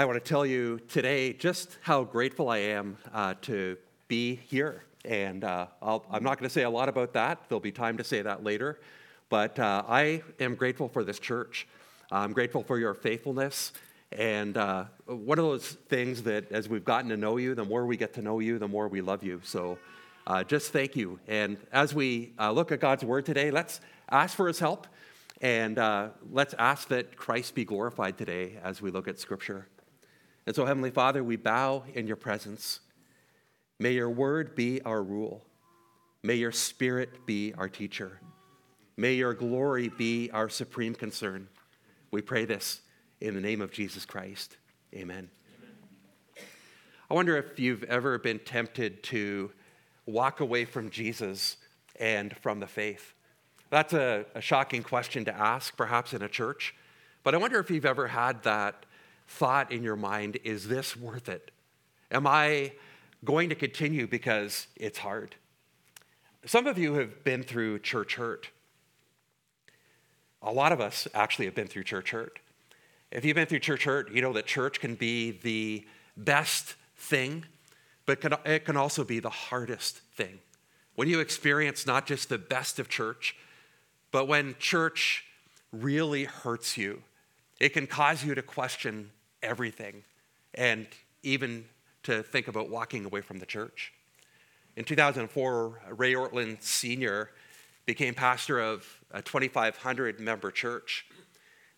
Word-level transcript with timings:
I 0.00 0.06
want 0.06 0.16
to 0.16 0.26
tell 0.26 0.46
you 0.46 0.80
today 0.88 1.34
just 1.34 1.76
how 1.82 2.04
grateful 2.04 2.48
I 2.48 2.56
am 2.56 2.96
uh, 3.12 3.34
to 3.42 3.76
be 4.08 4.36
here. 4.48 4.82
And 5.04 5.44
uh, 5.44 5.66
i 5.82 5.94
am 6.16 6.22
not 6.22 6.38
going 6.38 6.48
to 6.48 6.48
say 6.48 6.62
a 6.62 6.70
lot 6.70 6.88
about 6.88 7.12
that. 7.12 7.42
There'll 7.46 7.60
be 7.60 7.70
time 7.70 7.98
to 7.98 8.04
say 8.04 8.22
that 8.22 8.42
later. 8.42 8.80
But 9.28 9.58
uh, 9.58 9.82
I 9.86 10.22
am 10.40 10.54
grateful 10.54 10.88
for 10.88 11.04
this 11.04 11.18
church. 11.18 11.68
I'm 12.10 12.32
grateful 12.32 12.62
for 12.62 12.78
your 12.78 12.94
faithfulness. 12.94 13.74
And 14.10 14.56
uh, 14.56 14.84
one 15.04 15.38
of 15.38 15.44
those 15.44 15.72
things 15.90 16.22
that 16.22 16.50
as 16.50 16.66
we've 16.66 16.82
gotten 16.82 17.10
to 17.10 17.18
know 17.18 17.36
you, 17.36 17.54
the 17.54 17.66
more 17.66 17.84
we 17.84 17.98
get 17.98 18.14
to 18.14 18.22
know 18.22 18.38
you, 18.38 18.58
the 18.58 18.68
more 18.68 18.88
we 18.88 19.02
love 19.02 19.22
you. 19.22 19.42
So 19.44 19.76
uh, 20.26 20.44
just 20.44 20.72
thank 20.72 20.96
you. 20.96 21.20
And 21.28 21.58
as 21.72 21.94
we 21.94 22.32
uh, 22.38 22.52
look 22.52 22.72
at 22.72 22.80
God's 22.80 23.04
word 23.04 23.26
today, 23.26 23.50
let's 23.50 23.82
ask 24.10 24.34
for 24.34 24.48
his 24.48 24.60
help. 24.60 24.86
And 25.42 25.76
let's 26.30 26.54
ask 26.58 26.88
that 26.88 27.16
Christ 27.16 27.54
be 27.54 27.66
glorified 27.66 28.16
today 28.16 28.58
as 28.62 28.80
we 28.80 28.90
look 28.90 29.06
at 29.06 29.18
Scripture. 29.18 29.66
And 30.50 30.56
so, 30.56 30.66
Heavenly 30.66 30.90
Father, 30.90 31.22
we 31.22 31.36
bow 31.36 31.84
in 31.94 32.08
your 32.08 32.16
presence. 32.16 32.80
May 33.78 33.92
your 33.92 34.10
word 34.10 34.56
be 34.56 34.82
our 34.82 35.00
rule. 35.00 35.44
May 36.24 36.34
your 36.34 36.50
spirit 36.50 37.24
be 37.24 37.54
our 37.56 37.68
teacher. 37.68 38.18
May 38.96 39.14
your 39.14 39.32
glory 39.32 39.90
be 39.90 40.28
our 40.32 40.48
supreme 40.48 40.96
concern. 40.96 41.46
We 42.10 42.20
pray 42.20 42.46
this 42.46 42.80
in 43.20 43.34
the 43.34 43.40
name 43.40 43.60
of 43.60 43.70
Jesus 43.70 44.04
Christ. 44.04 44.56
Amen. 44.92 45.30
Amen. 45.60 46.46
I 47.08 47.14
wonder 47.14 47.36
if 47.36 47.60
you've 47.60 47.84
ever 47.84 48.18
been 48.18 48.40
tempted 48.40 49.04
to 49.04 49.52
walk 50.06 50.40
away 50.40 50.64
from 50.64 50.90
Jesus 50.90 51.58
and 52.00 52.36
from 52.38 52.58
the 52.58 52.66
faith. 52.66 53.14
That's 53.70 53.92
a, 53.92 54.26
a, 54.34 54.40
shocking 54.40 54.82
question 54.82 55.24
to 55.26 55.32
ask, 55.32 55.76
perhaps 55.76 56.12
in 56.12 56.22
a 56.22 56.28
church. 56.28 56.74
But 57.22 57.36
I 57.36 57.38
wonder 57.38 57.60
if 57.60 57.70
you've 57.70 57.86
ever 57.86 58.08
had 58.08 58.42
that 58.42 58.84
thought 59.30 59.70
in 59.70 59.82
your 59.82 59.96
mind 59.96 60.38
is 60.44 60.68
this 60.68 60.96
worth 60.96 61.28
it? 61.28 61.50
Am 62.10 62.26
I 62.26 62.72
going 63.24 63.48
to 63.48 63.54
continue 63.54 64.06
because 64.06 64.66
it's 64.76 64.98
hard? 64.98 65.36
Some 66.44 66.66
of 66.66 66.76
you 66.76 66.94
have 66.94 67.22
been 67.22 67.42
through 67.44 67.78
church 67.78 68.16
hurt. 68.16 68.50
A 70.42 70.50
lot 70.50 70.72
of 70.72 70.80
us 70.80 71.06
actually 71.14 71.44
have 71.44 71.54
been 71.54 71.68
through 71.68 71.84
church 71.84 72.10
hurt. 72.10 72.40
If 73.12 73.24
you've 73.24 73.36
been 73.36 73.46
through 73.46 73.60
church 73.60 73.84
hurt, 73.84 74.10
you 74.10 74.20
know 74.20 74.32
that 74.32 74.46
church 74.46 74.80
can 74.80 74.94
be 74.94 75.30
the 75.30 75.86
best 76.16 76.74
thing, 76.96 77.44
but 78.06 78.18
it 78.44 78.64
can 78.64 78.76
also 78.76 79.04
be 79.04 79.20
the 79.20 79.30
hardest 79.30 79.98
thing. 80.16 80.40
When 80.96 81.08
you 81.08 81.20
experience 81.20 81.86
not 81.86 82.06
just 82.06 82.28
the 82.28 82.38
best 82.38 82.78
of 82.78 82.88
church, 82.88 83.36
but 84.10 84.26
when 84.26 84.56
church 84.58 85.24
really 85.72 86.24
hurts 86.24 86.76
you, 86.76 87.02
it 87.60 87.70
can 87.70 87.86
cause 87.86 88.24
you 88.24 88.34
to 88.34 88.42
question 88.42 89.10
everything 89.42 90.04
and 90.54 90.86
even 91.22 91.64
to 92.02 92.22
think 92.22 92.48
about 92.48 92.70
walking 92.70 93.04
away 93.04 93.20
from 93.20 93.38
the 93.38 93.46
church. 93.46 93.92
In 94.76 94.84
2004, 94.84 95.80
Ray 95.96 96.14
Ortlund 96.14 96.62
Sr. 96.62 97.30
became 97.86 98.14
pastor 98.14 98.60
of 98.60 98.86
a 99.10 99.20
2,500 99.20 100.20
member 100.20 100.50
church. 100.50 101.06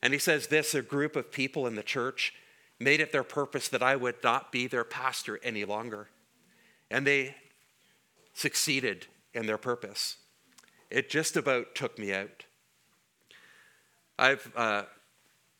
And 0.02 0.12
he 0.12 0.18
says 0.18 0.48
this 0.48 0.74
a 0.74 0.83
group 0.83 1.16
of 1.16 1.33
people 1.33 1.66
in 1.66 1.74
the 1.74 1.83
church 1.83 2.34
made 2.78 3.00
it 3.00 3.12
their 3.12 3.22
purpose 3.22 3.68
that 3.68 3.83
I 3.83 3.96
would 3.96 4.16
not 4.22 4.52
be 4.52 4.66
their 4.66 4.84
pastor 4.84 5.40
any 5.42 5.64
longer. 5.64 6.08
And 6.90 7.06
they 7.06 7.36
succeeded 8.34 9.06
in 9.34 9.46
their 9.46 9.58
purpose. 9.58 10.16
It 10.90 11.08
just 11.08 11.36
about 11.36 11.74
took 11.74 11.98
me 11.98 12.12
out. 12.12 12.44
I've 14.18 14.52
uh, 14.55 14.83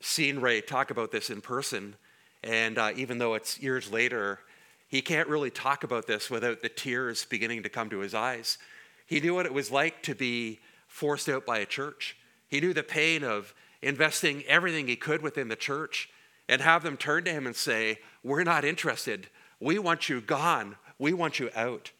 seen 0.05 0.41
Ray 0.41 0.61
talk 0.61 0.91
about 0.91 1.12
this 1.12 1.31
in 1.31 1.41
person, 1.41 1.97
and 2.42 2.78
uh, 2.78 2.92
even 2.97 3.19
though 3.19 3.34
it's 3.34 3.61
years 3.61 3.91
later, 3.91 4.41
he 4.89 5.00
can't 5.00 5.28
really 5.28 5.50
talk 5.50 5.84
about 5.84 6.06
this 6.06 6.31
without 6.31 6.61
the 6.61 6.69
tears 6.69 7.25
beginning 7.25 7.62
to 7.62 7.69
come 7.69 7.89
to 7.91 8.00
his 8.00 8.14
eyes. 8.14 8.58
He 9.06 9.20
knew 9.20 9.34
what 9.34 9.47
it 9.47 9.55
was 9.55 9.70
like 9.70 10.03
to 10.03 10.14
be 10.14 10.61
forced 10.86 11.29
out 11.29 11.46
by 11.46 11.58
a 11.58 11.67
church. 11.67 12.17
He 12.48 12.61
knew 12.61 12.74
the 12.74 12.83
pain 12.83 13.24
of 13.24 13.55
investing 13.80 14.42
everything 14.45 14.86
he 14.86 14.96
could 14.96 15.23
within 15.23 15.48
the 15.48 15.57
church 15.57 16.11
and 16.48 16.61
have 16.61 16.83
them 16.83 16.96
turn 16.96 17.24
to 17.24 17.30
him 17.30 17.46
and 17.46 17.57
say, 17.57 17.98
We're 18.23 18.45
not 18.45 18.64
interested. 18.64 19.29
We 19.61 19.79
want 19.79 20.08
you 20.08 20.20
gone. 20.20 20.77
We 20.98 21.12
want 21.12 21.39
you 21.39 21.51
out. 21.55 21.92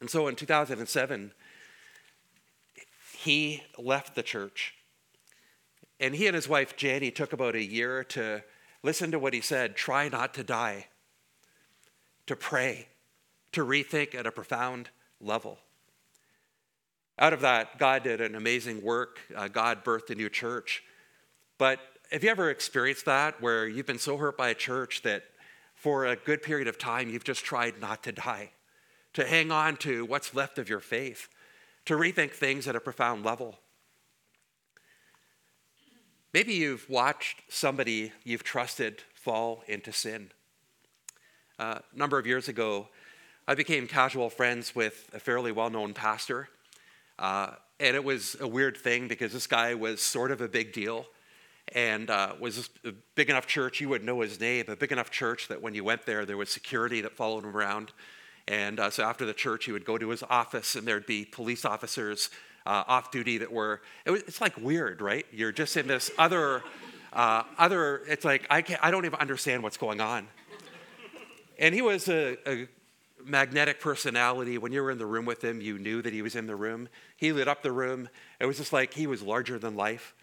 And 0.00 0.10
so 0.10 0.28
in 0.28 0.36
2007, 0.36 1.32
he 3.18 3.62
left 3.78 4.14
the 4.14 4.22
church. 4.22 4.74
And 6.04 6.14
he 6.14 6.26
and 6.26 6.34
his 6.34 6.46
wife, 6.46 6.74
Jani, 6.76 7.10
took 7.10 7.32
about 7.32 7.54
a 7.54 7.64
year 7.64 8.04
to 8.04 8.44
listen 8.82 9.10
to 9.12 9.18
what 9.18 9.32
he 9.32 9.40
said 9.40 9.74
try 9.74 10.10
not 10.10 10.34
to 10.34 10.44
die, 10.44 10.88
to 12.26 12.36
pray, 12.36 12.88
to 13.52 13.64
rethink 13.64 14.14
at 14.14 14.26
a 14.26 14.30
profound 14.30 14.90
level. 15.18 15.60
Out 17.18 17.32
of 17.32 17.40
that, 17.40 17.78
God 17.78 18.02
did 18.02 18.20
an 18.20 18.34
amazing 18.34 18.82
work. 18.82 19.18
Uh, 19.34 19.48
God 19.48 19.82
birthed 19.82 20.10
a 20.10 20.14
new 20.14 20.28
church. 20.28 20.82
But 21.56 21.78
have 22.12 22.22
you 22.22 22.28
ever 22.28 22.50
experienced 22.50 23.06
that 23.06 23.40
where 23.40 23.66
you've 23.66 23.86
been 23.86 23.98
so 23.98 24.18
hurt 24.18 24.36
by 24.36 24.50
a 24.50 24.54
church 24.54 25.00
that 25.04 25.22
for 25.74 26.04
a 26.04 26.16
good 26.16 26.42
period 26.42 26.68
of 26.68 26.76
time 26.76 27.08
you've 27.08 27.24
just 27.24 27.46
tried 27.46 27.80
not 27.80 28.02
to 28.02 28.12
die, 28.12 28.50
to 29.14 29.26
hang 29.26 29.50
on 29.50 29.78
to 29.78 30.04
what's 30.04 30.34
left 30.34 30.58
of 30.58 30.68
your 30.68 30.80
faith, 30.80 31.30
to 31.86 31.94
rethink 31.94 32.32
things 32.32 32.68
at 32.68 32.76
a 32.76 32.80
profound 32.80 33.24
level? 33.24 33.58
Maybe 36.34 36.54
you've 36.54 36.90
watched 36.90 37.42
somebody 37.48 38.10
you've 38.24 38.42
trusted 38.42 39.04
fall 39.14 39.62
into 39.68 39.92
sin. 39.92 40.32
Uh, 41.60 41.78
a 41.94 41.96
number 41.96 42.18
of 42.18 42.26
years 42.26 42.48
ago, 42.48 42.88
I 43.46 43.54
became 43.54 43.86
casual 43.86 44.30
friends 44.30 44.74
with 44.74 45.08
a 45.14 45.20
fairly 45.20 45.52
well 45.52 45.70
known 45.70 45.94
pastor. 45.94 46.48
Uh, 47.20 47.52
and 47.78 47.94
it 47.94 48.02
was 48.02 48.36
a 48.40 48.48
weird 48.48 48.76
thing 48.76 49.06
because 49.06 49.32
this 49.32 49.46
guy 49.46 49.74
was 49.74 50.02
sort 50.02 50.32
of 50.32 50.40
a 50.40 50.48
big 50.48 50.72
deal 50.72 51.06
and 51.72 52.10
uh, 52.10 52.34
was 52.40 52.68
a 52.84 52.90
big 53.14 53.30
enough 53.30 53.46
church, 53.46 53.80
you 53.80 53.88
would 53.90 54.02
know 54.02 54.20
his 54.20 54.40
name, 54.40 54.64
a 54.66 54.74
big 54.74 54.90
enough 54.90 55.12
church 55.12 55.46
that 55.46 55.62
when 55.62 55.72
you 55.72 55.84
went 55.84 56.04
there, 56.04 56.26
there 56.26 56.36
was 56.36 56.50
security 56.50 57.00
that 57.02 57.12
followed 57.12 57.44
him 57.44 57.56
around. 57.56 57.92
And 58.48 58.80
uh, 58.80 58.90
so 58.90 59.04
after 59.04 59.24
the 59.24 59.34
church, 59.34 59.66
he 59.66 59.72
would 59.72 59.84
go 59.84 59.98
to 59.98 60.08
his 60.08 60.24
office 60.24 60.74
and 60.74 60.84
there'd 60.84 61.06
be 61.06 61.24
police 61.24 61.64
officers 61.64 62.28
uh, 62.66 62.84
off 62.86 63.10
duty 63.10 63.38
that 63.38 63.52
were, 63.52 63.82
it 64.04 64.10
was, 64.10 64.22
it's 64.22 64.40
like 64.40 64.56
weird, 64.56 65.00
right? 65.00 65.26
You're 65.32 65.52
just 65.52 65.76
in 65.76 65.86
this 65.86 66.10
other, 66.18 66.62
uh, 67.12 67.42
other, 67.58 68.02
it's 68.08 68.24
like, 68.24 68.46
I, 68.50 68.62
can't, 68.62 68.82
I 68.82 68.90
don't 68.90 69.04
even 69.04 69.18
understand 69.18 69.62
what's 69.62 69.76
going 69.76 70.00
on. 70.00 70.28
And 71.58 71.74
he 71.74 71.82
was 71.82 72.08
a, 72.08 72.36
a 72.48 72.68
magnetic 73.24 73.80
personality. 73.80 74.58
When 74.58 74.72
you 74.72 74.82
were 74.82 74.90
in 74.90 74.98
the 74.98 75.06
room 75.06 75.24
with 75.24 75.42
him, 75.42 75.60
you 75.60 75.78
knew 75.78 76.02
that 76.02 76.12
he 76.12 76.22
was 76.22 76.34
in 76.34 76.46
the 76.46 76.56
room. 76.56 76.88
He 77.16 77.32
lit 77.32 77.48
up 77.48 77.62
the 77.62 77.72
room. 77.72 78.08
It 78.40 78.46
was 78.46 78.58
just 78.58 78.72
like 78.72 78.94
he 78.94 79.06
was 79.06 79.22
larger 79.22 79.58
than 79.58 79.76
life. 79.76 80.14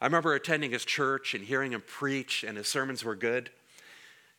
I 0.00 0.06
remember 0.06 0.34
attending 0.34 0.70
his 0.70 0.84
church 0.84 1.34
and 1.34 1.44
hearing 1.44 1.72
him 1.72 1.82
preach, 1.86 2.44
and 2.44 2.56
his 2.56 2.68
sermons 2.68 3.04
were 3.04 3.16
good. 3.16 3.50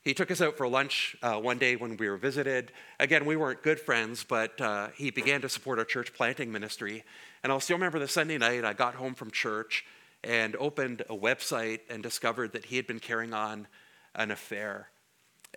He 0.02 0.14
took 0.14 0.32
us 0.32 0.42
out 0.42 0.56
for 0.56 0.68
lunch 0.68 1.18
uh, 1.22 1.36
one 1.36 1.58
day 1.58 1.76
when 1.76 1.98
we 1.98 2.10
were 2.10 2.18
visited. 2.18 2.72
Again, 3.00 3.26
we 3.26 3.36
weren't 3.36 3.62
good 3.62 3.80
friends, 3.80 4.24
but 4.24 4.60
uh, 4.62 4.88
he 4.96 5.12
began 5.12 5.42
to 5.42 5.50
support 5.50 5.78
our 5.78 5.86
church 5.86 6.14
planting 6.14 6.52
ministry. 6.52 7.04
And 7.44 7.52
I'll 7.52 7.60
still 7.60 7.78
remember 7.78 8.00
the 8.00 8.08
Sunday 8.08 8.38
night 8.38 8.66
I 8.66 8.74
got 8.74 8.96
home 8.96 9.16
from 9.16 9.32
church 9.32 9.86
and 10.24 10.56
opened 10.58 11.02
a 11.10 11.16
website 11.16 11.80
and 11.90 12.04
discovered 12.04 12.52
that 12.54 12.66
he 12.66 12.76
had 12.76 12.88
been 12.88 13.00
carrying 13.00 13.34
on 13.34 13.68
an 14.16 14.32
affair. 14.32 14.90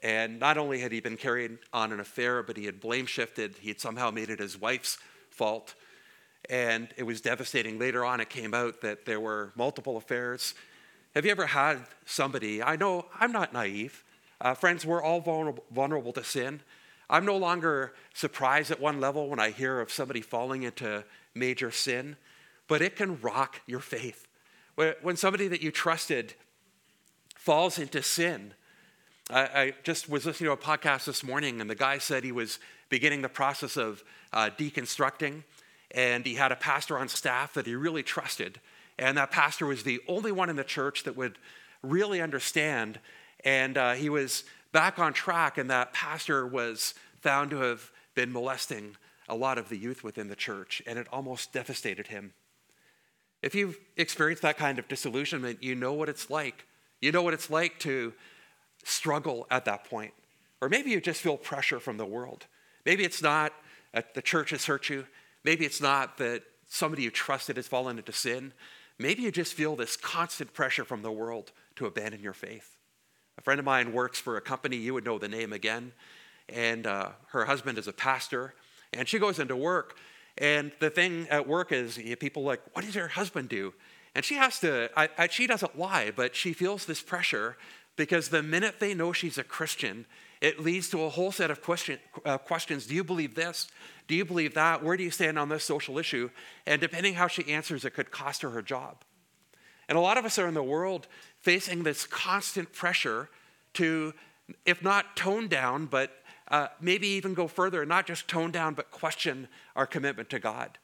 And 0.03 0.38
not 0.38 0.59
only 0.59 0.81
had 0.81 0.93
he 0.93 1.00
been 1.00 1.16
carrying 1.16 1.59
on 1.72 1.93
an 1.93 2.00
affair, 2.00 2.43
but 2.43 2.56
he 2.56 2.66
had 2.66 2.81
blame 2.81 3.06
shifted. 3.06 3.56
He 3.60 3.69
had 3.69 3.81
somehow 3.81 4.10
made 4.10 4.31
it 4.31 4.38
his 4.38 4.60
wife's 4.60 4.98
fault. 5.31 5.75
And 6.50 6.88
it 6.97 7.04
was 7.04 7.20
devastating. 7.20 7.78
Later 7.78 8.04
on, 8.04 8.20
it 8.20 8.28
came 8.28 8.54
out 8.54 8.81
that 8.81 9.04
there 9.04 9.20
were 9.20 9.53
multiple 9.54 9.97
affairs. 9.97 10.54
Have 11.14 11.25
you 11.25 11.31
ever 11.31 11.47
had 11.47 11.78
somebody? 12.04 12.62
I 12.62 12.76
know 12.76 13.06
I'm 13.19 13.32
not 13.32 13.53
naive. 13.53 14.04
Uh, 14.41 14.54
friends, 14.54 14.85
we're 14.85 15.02
all 15.02 15.20
vulnerable, 15.20 15.64
vulnerable 15.70 16.12
to 16.14 16.25
sin. 16.25 16.61
I'm 17.08 17.26
no 17.26 17.37
longer 17.37 17.93
surprised 18.14 18.70
at 18.70 18.81
one 18.81 18.99
level 18.99 19.28
when 19.28 19.38
I 19.38 19.50
hear 19.50 19.81
of 19.81 19.93
somebody 19.93 20.20
falling 20.20 20.62
into 20.62 21.05
major 21.34 21.70
sin, 21.70 22.17
but 22.69 22.82
it 22.82 22.96
can 22.96 23.20
rock 23.20 23.61
your 23.67 23.81
faith. 23.81 24.26
When 24.75 25.17
somebody 25.17 25.49
that 25.49 25.62
you 25.62 25.70
trusted 25.70 26.34
falls 27.37 27.79
into 27.79 28.02
sin, 28.02 28.55
I, 29.31 29.40
I 29.40 29.75
just 29.82 30.08
was 30.08 30.26
listening 30.26 30.49
to 30.49 30.52
a 30.52 30.56
podcast 30.56 31.05
this 31.05 31.23
morning, 31.23 31.61
and 31.61 31.69
the 31.69 31.75
guy 31.75 31.99
said 31.99 32.25
he 32.25 32.32
was 32.32 32.58
beginning 32.88 33.23
the 33.23 33.29
process 33.29 33.76
of 33.76 34.02
uh, 34.32 34.50
deconstructing, 34.56 35.44
and 35.90 36.25
he 36.25 36.34
had 36.34 36.52
a 36.52 36.56
pastor 36.56 36.99
on 36.99 37.08
staff 37.08 37.55
that 37.55 37.67
he 37.67 37.75
really 37.75 38.02
trusted. 38.02 38.61
And 38.99 39.17
that 39.19 39.31
pastor 39.31 39.67
was 39.67 39.82
the 39.82 40.00
only 40.08 40.32
one 40.32 40.50
in 40.50 40.56
the 40.56 40.64
church 40.64 41.05
that 41.05 41.17
would 41.17 41.38
really 41.82 42.20
understand. 42.20 43.00
And 43.44 43.76
uh, 43.76 43.93
he 43.93 44.08
was 44.08 44.44
back 44.73 44.99
on 44.99 45.12
track, 45.12 45.58
and 45.58 45.70
that 45.70 45.93
pastor 45.93 46.46
was 46.46 46.94
found 47.20 47.50
to 47.50 47.58
have 47.58 47.90
been 48.14 48.32
molesting 48.32 48.96
a 49.32 49.34
lot 49.34 49.56
of 49.56 49.70
the 49.70 49.76
youth 49.76 50.05
within 50.05 50.29
the 50.29 50.37
church, 50.37 50.82
and 50.87 50.99
it 50.99 51.06
almost 51.11 51.52
devastated 51.52 52.08
him. 52.08 52.34
If 53.40 53.55
you've 53.55 53.79
experienced 53.96 54.43
that 54.43 54.58
kind 54.58 54.79
of 54.79 54.87
disillusionment, 54.88 55.62
you 55.62 55.75
know 55.75 55.94
what 55.94 56.08
it's 56.08 56.29
like. 56.29 56.67
You 57.00 57.11
know 57.11 57.23
what 57.23 57.34
it's 57.34 57.50
like 57.50 57.79
to 57.81 58.12
struggle 58.84 59.46
at 59.50 59.64
that 59.64 59.84
point. 59.84 60.12
Or 60.61 60.69
maybe 60.69 60.90
you 60.90 61.00
just 61.00 61.23
feel 61.23 61.37
pressure 61.37 61.81
from 61.81 61.96
the 61.96 62.06
world. 62.06 62.46
Maybe 62.84 63.05
it's 63.05 63.23
not 63.23 63.52
that 63.94 64.14
the 64.14 64.23
church 64.23 64.50
has 64.50 64.67
hurt 64.67 64.88
you. 64.88 65.06
Maybe 65.44 65.64
it's 65.64 65.81
not 65.81 66.19
that 66.19 66.43
somebody 66.69 67.02
you 67.02 67.11
trusted 67.11 67.56
has 67.56 67.67
fallen 67.67 67.99
into 67.99 68.12
sin. 68.12 68.52
Maybe 68.99 69.23
you 69.23 69.32
just 69.32 69.55
feel 69.55 69.76
this 69.76 69.96
constant 69.96 70.52
pressure 70.52 70.85
from 70.85 71.02
the 71.02 71.11
world 71.11 71.52
to 71.76 71.87
abandon 71.87 72.23
your 72.23 72.35
faith. 72.35 72.76
A 73.38 73.43
friend 73.43 73.58
of 73.58 73.64
mine 73.64 73.93
works 73.93 74.20
for 74.20 74.37
a 74.37 74.40
company, 74.40 74.76
you 74.76 74.94
would 74.94 75.05
know 75.05 75.19
the 75.19 75.26
name 75.26 75.52
again, 75.52 75.93
and 76.49 76.87
uh, 76.87 77.11
her 77.28 77.46
husband 77.46 77.78
is 77.78 77.88
a 77.88 77.93
pastor, 77.93 78.55
and 78.93 79.09
she 79.09 79.19
goes 79.19 79.39
into 79.39 79.56
work. 79.56 79.97
And 80.39 80.73
the 80.81 80.91
thing 80.91 81.27
at 81.31 81.47
work 81.47 81.73
is 81.73 81.99
people 82.19 82.43
like, 82.43 82.61
What 82.73 82.85
does 82.85 82.94
your 82.94 83.09
husband 83.09 83.49
do? 83.49 83.75
And 84.15 84.25
she 84.25 84.35
has 84.35 84.59
to, 84.61 84.91
I, 84.97 85.09
I, 85.17 85.29
she 85.29 85.47
doesn't 85.47 85.79
lie, 85.79 86.12
but 86.15 86.37
she 86.37 86.53
feels 86.53 86.85
this 86.85 87.00
pressure 87.00 87.56
because 87.97 88.29
the 88.29 88.43
minute 88.43 88.77
they 88.79 88.94
know 88.94 89.12
she's 89.12 89.39
a 89.39 89.44
Christian, 89.44 90.06
it 90.41 90.61
leads 90.61 90.91
to 90.91 91.03
a 91.03 91.09
whole 91.09 91.33
set 91.33 91.50
of 91.50 91.62
question, 91.62 91.99
uh, 92.25 92.39
questions. 92.39 92.87
Do 92.87 92.94
you 92.94 93.05
believe 93.05 93.35
this? 93.35 93.69
Do 94.09 94.15
you 94.15 94.25
believe 94.25 94.55
that? 94.55 94.83
Where 94.83 94.97
do 94.97 95.05
you 95.05 95.11
stand 95.11 95.38
on 95.38 95.49
this 95.49 95.65
social 95.65 95.99
issue? 95.99 96.31
And 96.67 96.81
depending 96.81 97.15
how 97.15 97.29
she 97.29 97.49
answers, 97.50 97.85
it 97.85 97.91
could 97.95 98.11
cost 98.11 98.43
her 98.43 98.50
her 98.50 98.62
job. 98.62 99.05
And 99.88 99.97
a 99.97 100.00
lot 100.00 100.19
of 100.19 100.25
us 100.25 100.38
are 100.38 100.47
in 100.47 100.55
the 100.55 100.62
world 100.62 101.06
facing 101.41 101.83
this 101.83 102.06
constant 102.06 102.73
pressure 102.73 103.29
to, 103.75 104.15
if 104.65 104.83
not 104.83 105.17
tone 105.17 105.49
down, 105.49 105.87
but 105.87 106.22
uh, 106.52 106.69
maybe 106.81 107.08
even 107.08 107.34
go 107.34 107.49
further, 107.49 107.81
and 107.81 107.88
not 107.88 108.06
just 108.06 108.28
tone 108.28 108.52
down, 108.52 108.75
but 108.75 108.90
question 108.90 109.49
our 109.75 109.87
commitment 109.87 110.31
to 110.31 110.38
God. 110.38 110.78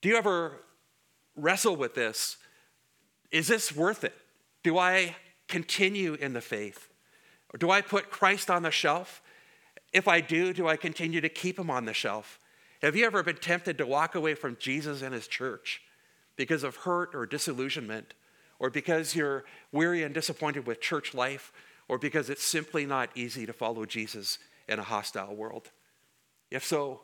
Do 0.00 0.08
you 0.08 0.16
ever 0.16 0.52
wrestle 1.36 1.76
with 1.76 1.94
this? 1.94 2.38
Is 3.30 3.48
this 3.48 3.74
worth 3.74 4.04
it? 4.04 4.14
Do 4.62 4.78
I 4.78 5.16
continue 5.48 6.14
in 6.14 6.32
the 6.32 6.40
faith? 6.40 6.88
Or 7.52 7.58
do 7.58 7.70
I 7.70 7.80
put 7.80 8.10
Christ 8.10 8.50
on 8.50 8.62
the 8.62 8.70
shelf? 8.70 9.20
If 9.92 10.06
I 10.06 10.20
do, 10.20 10.52
do 10.52 10.68
I 10.68 10.76
continue 10.76 11.20
to 11.20 11.28
keep 11.28 11.58
him 11.58 11.68
on 11.68 11.84
the 11.84 11.92
shelf? 11.92 12.38
Have 12.82 12.94
you 12.94 13.04
ever 13.04 13.22
been 13.22 13.36
tempted 13.36 13.76
to 13.78 13.86
walk 13.86 14.14
away 14.14 14.34
from 14.34 14.56
Jesus 14.58 15.02
and 15.02 15.12
his 15.12 15.26
church 15.26 15.82
because 16.36 16.62
of 16.62 16.76
hurt 16.76 17.14
or 17.14 17.26
disillusionment, 17.26 18.14
or 18.58 18.70
because 18.70 19.14
you're 19.14 19.44
weary 19.72 20.04
and 20.04 20.14
disappointed 20.14 20.66
with 20.66 20.80
church 20.80 21.12
life, 21.12 21.52
or 21.90 21.98
because 21.98 22.30
it's 22.30 22.44
simply 22.44 22.86
not 22.86 23.10
easy 23.16 23.44
to 23.44 23.52
follow 23.52 23.84
Jesus 23.84 24.38
in 24.68 24.78
a 24.78 24.82
hostile 24.82 25.34
world? 25.34 25.72
If 26.48 26.64
so, 26.64 27.00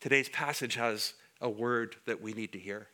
today's 0.00 0.28
passage 0.28 0.74
has 0.74 1.14
a 1.40 1.48
word 1.48 1.96
that 2.04 2.20
we 2.20 2.34
need 2.34 2.52
to 2.52 2.58
hear. 2.58 2.88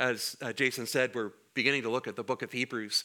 As 0.00 0.36
uh, 0.42 0.52
Jason 0.52 0.86
said, 0.86 1.14
we're 1.14 1.30
beginning 1.54 1.82
to 1.82 1.90
look 1.90 2.08
at 2.08 2.16
the 2.16 2.24
book 2.24 2.42
of 2.42 2.50
Hebrews. 2.50 3.04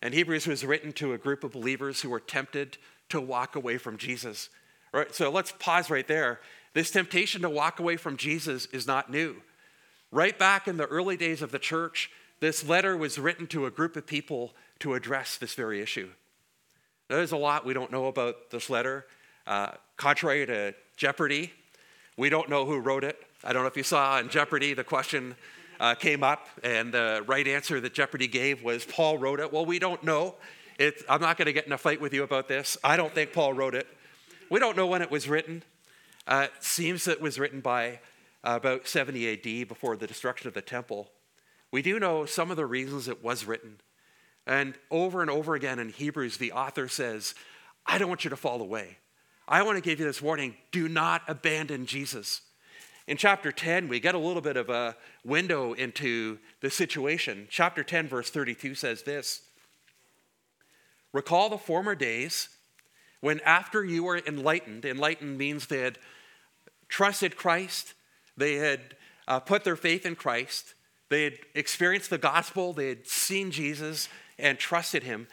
And 0.00 0.14
Hebrews 0.14 0.46
was 0.46 0.64
written 0.64 0.92
to 0.92 1.12
a 1.12 1.18
group 1.18 1.42
of 1.42 1.50
believers 1.50 2.02
who 2.02 2.10
were 2.10 2.20
tempted 2.20 2.78
to 3.08 3.20
walk 3.20 3.56
away 3.56 3.76
from 3.76 3.96
Jesus. 3.96 4.48
Right, 4.92 5.12
so 5.12 5.28
let's 5.28 5.50
pause 5.50 5.90
right 5.90 6.06
there. 6.06 6.38
This 6.72 6.92
temptation 6.92 7.42
to 7.42 7.50
walk 7.50 7.80
away 7.80 7.96
from 7.96 8.16
Jesus 8.16 8.66
is 8.66 8.86
not 8.86 9.10
new. 9.10 9.42
Right 10.12 10.38
back 10.38 10.68
in 10.68 10.76
the 10.76 10.86
early 10.86 11.16
days 11.16 11.42
of 11.42 11.50
the 11.50 11.58
church, 11.58 12.12
this 12.38 12.64
letter 12.64 12.96
was 12.96 13.18
written 13.18 13.48
to 13.48 13.66
a 13.66 13.72
group 13.72 13.96
of 13.96 14.06
people 14.06 14.54
to 14.82 14.94
address 14.94 15.36
this 15.36 15.54
very 15.54 15.80
issue. 15.80 16.08
There's 17.08 17.30
a 17.30 17.36
lot 17.36 17.64
we 17.64 17.72
don't 17.72 17.92
know 17.92 18.06
about 18.06 18.50
this 18.50 18.68
letter. 18.68 19.06
Uh, 19.46 19.70
contrary 19.96 20.44
to 20.44 20.74
Jeopardy, 20.96 21.52
we 22.16 22.28
don't 22.28 22.48
know 22.48 22.66
who 22.66 22.80
wrote 22.80 23.04
it. 23.04 23.16
I 23.44 23.52
don't 23.52 23.62
know 23.62 23.68
if 23.68 23.76
you 23.76 23.84
saw 23.84 24.18
in 24.18 24.28
Jeopardy 24.28 24.74
the 24.74 24.82
question 24.82 25.36
uh, 25.78 25.94
came 25.94 26.24
up, 26.24 26.48
and 26.64 26.92
the 26.92 27.22
right 27.28 27.46
answer 27.46 27.80
that 27.80 27.94
Jeopardy 27.94 28.26
gave 28.26 28.64
was 28.64 28.84
Paul 28.84 29.18
wrote 29.18 29.38
it. 29.38 29.52
Well, 29.52 29.64
we 29.64 29.78
don't 29.78 30.02
know. 30.02 30.34
It, 30.80 31.00
I'm 31.08 31.20
not 31.20 31.38
going 31.38 31.46
to 31.46 31.52
get 31.52 31.64
in 31.64 31.72
a 31.72 31.78
fight 31.78 32.00
with 32.00 32.12
you 32.12 32.24
about 32.24 32.48
this. 32.48 32.76
I 32.82 32.96
don't 32.96 33.14
think 33.14 33.32
Paul 33.32 33.52
wrote 33.52 33.76
it. 33.76 33.86
We 34.50 34.58
don't 34.58 34.76
know 34.76 34.88
when 34.88 35.00
it 35.00 35.12
was 35.12 35.28
written. 35.28 35.62
Uh, 36.26 36.48
it 36.52 36.64
seems 36.64 37.06
it 37.06 37.20
was 37.20 37.38
written 37.38 37.60
by 37.60 38.00
uh, 38.42 38.58
about 38.60 38.88
70 38.88 39.32
AD 39.32 39.68
before 39.68 39.96
the 39.96 40.08
destruction 40.08 40.48
of 40.48 40.54
the 40.54 40.60
temple. 40.60 41.08
We 41.70 41.82
do 41.82 42.00
know 42.00 42.26
some 42.26 42.50
of 42.50 42.56
the 42.56 42.66
reasons 42.66 43.06
it 43.06 43.22
was 43.22 43.44
written. 43.44 43.78
And 44.46 44.74
over 44.90 45.20
and 45.20 45.30
over 45.30 45.54
again 45.54 45.78
in 45.78 45.90
Hebrews, 45.90 46.36
the 46.36 46.52
author 46.52 46.88
says, 46.88 47.34
I 47.86 47.98
don't 47.98 48.08
want 48.08 48.24
you 48.24 48.30
to 48.30 48.36
fall 48.36 48.60
away. 48.60 48.98
I 49.46 49.62
want 49.62 49.76
to 49.76 49.82
give 49.82 50.00
you 50.00 50.06
this 50.06 50.22
warning 50.22 50.56
do 50.70 50.88
not 50.88 51.22
abandon 51.28 51.86
Jesus. 51.86 52.42
In 53.06 53.16
chapter 53.16 53.50
10, 53.50 53.88
we 53.88 53.98
get 53.98 54.14
a 54.14 54.18
little 54.18 54.42
bit 54.42 54.56
of 54.56 54.70
a 54.70 54.96
window 55.24 55.72
into 55.72 56.38
the 56.60 56.70
situation. 56.70 57.48
Chapter 57.50 57.82
10, 57.82 58.08
verse 58.08 58.30
32 58.30 58.74
says 58.74 59.02
this 59.02 59.42
Recall 61.12 61.50
the 61.50 61.58
former 61.58 61.94
days 61.94 62.48
when, 63.20 63.40
after 63.40 63.84
you 63.84 64.04
were 64.04 64.18
enlightened, 64.18 64.84
enlightened 64.84 65.38
means 65.38 65.66
they 65.66 65.80
had 65.80 65.98
trusted 66.88 67.36
Christ, 67.36 67.94
they 68.36 68.54
had 68.54 68.96
uh, 69.28 69.40
put 69.40 69.64
their 69.64 69.76
faith 69.76 70.06
in 70.06 70.14
Christ, 70.14 70.74
they 71.08 71.24
had 71.24 71.34
experienced 71.54 72.10
the 72.10 72.18
gospel, 72.18 72.72
they 72.72 72.88
had 72.88 73.06
seen 73.06 73.50
Jesus 73.50 74.08
and 74.38 74.58
trusted 74.58 75.02
him. 75.02 75.26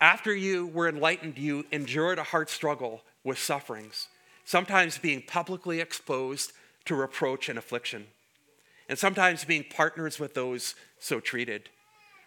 After 0.00 0.34
you 0.34 0.66
were 0.66 0.88
enlightened, 0.88 1.38
you 1.38 1.64
endured 1.70 2.18
a 2.18 2.24
hard 2.24 2.48
struggle 2.48 3.02
with 3.24 3.38
sufferings 3.38 4.08
sometimes 4.44 4.98
being 4.98 5.22
publicly 5.22 5.80
exposed 5.80 6.52
to 6.84 6.94
reproach 6.94 7.48
and 7.48 7.58
affliction, 7.58 8.06
and 8.88 8.98
sometimes 8.98 9.44
being 9.44 9.64
partners 9.64 10.18
with 10.18 10.34
those 10.34 10.74
so 10.98 11.20
treated. 11.20 11.68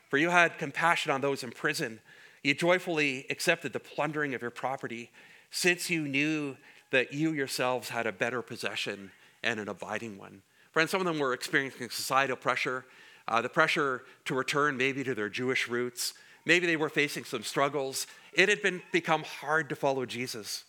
For 0.09 0.17
you 0.17 0.29
had 0.29 0.57
compassion 0.57 1.11
on 1.11 1.21
those 1.21 1.43
in 1.43 1.51
prison. 1.51 1.99
You 2.43 2.53
joyfully 2.53 3.25
accepted 3.29 3.73
the 3.73 3.79
plundering 3.79 4.33
of 4.33 4.41
your 4.41 4.51
property, 4.51 5.11
since 5.51 5.89
you 5.89 6.07
knew 6.07 6.57
that 6.91 7.13
you 7.13 7.33
yourselves 7.33 7.89
had 7.89 8.07
a 8.07 8.11
better 8.11 8.41
possession 8.41 9.11
and 9.43 9.59
an 9.59 9.67
abiding 9.67 10.17
one. 10.17 10.41
Friends, 10.71 10.91
some 10.91 11.01
of 11.01 11.07
them 11.07 11.19
were 11.19 11.33
experiencing 11.33 11.89
societal 11.89 12.35
pressure, 12.35 12.85
uh, 13.27 13.41
the 13.41 13.49
pressure 13.49 14.03
to 14.25 14.35
return 14.35 14.77
maybe 14.77 15.03
to 15.03 15.15
their 15.15 15.29
Jewish 15.29 15.67
roots. 15.67 16.13
Maybe 16.45 16.67
they 16.67 16.77
were 16.77 16.89
facing 16.89 17.23
some 17.23 17.43
struggles. 17.43 18.07
It 18.33 18.49
had 18.49 18.61
been 18.61 18.81
become 18.91 19.23
hard 19.23 19.69
to 19.69 19.75
follow 19.75 20.05
Jesus 20.05 20.63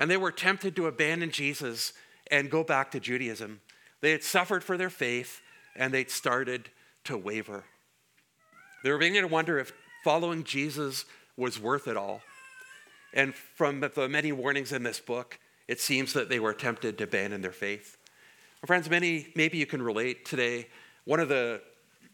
and 0.00 0.10
they 0.10 0.16
were 0.16 0.32
tempted 0.32 0.74
to 0.76 0.86
abandon 0.86 1.30
Jesus 1.30 1.92
and 2.30 2.50
go 2.50 2.64
back 2.64 2.90
to 2.92 3.00
Judaism. 3.00 3.60
They 4.00 4.12
had 4.12 4.24
suffered 4.24 4.64
for 4.64 4.78
their 4.78 4.88
faith 4.88 5.42
and 5.76 5.92
they'd 5.92 6.10
started 6.10 6.70
to 7.04 7.18
waver. 7.18 7.64
They 8.82 8.90
were 8.90 8.98
beginning 8.98 9.22
to 9.22 9.28
wonder 9.28 9.58
if 9.58 9.74
following 10.02 10.42
Jesus 10.42 11.04
was 11.36 11.60
worth 11.60 11.86
it 11.86 11.98
all. 11.98 12.22
And 13.12 13.34
from 13.34 13.80
the 13.80 14.08
many 14.08 14.32
warnings 14.32 14.72
in 14.72 14.84
this 14.84 15.00
book, 15.00 15.38
it 15.68 15.80
seems 15.80 16.14
that 16.14 16.30
they 16.30 16.40
were 16.40 16.54
tempted 16.54 16.96
to 16.96 17.04
abandon 17.04 17.42
their 17.42 17.52
faith. 17.52 17.98
friends, 18.64 18.88
many, 18.88 19.28
maybe 19.36 19.58
you 19.58 19.66
can 19.66 19.82
relate 19.82 20.24
today. 20.24 20.68
One 21.04 21.20
of 21.20 21.28
the 21.28 21.60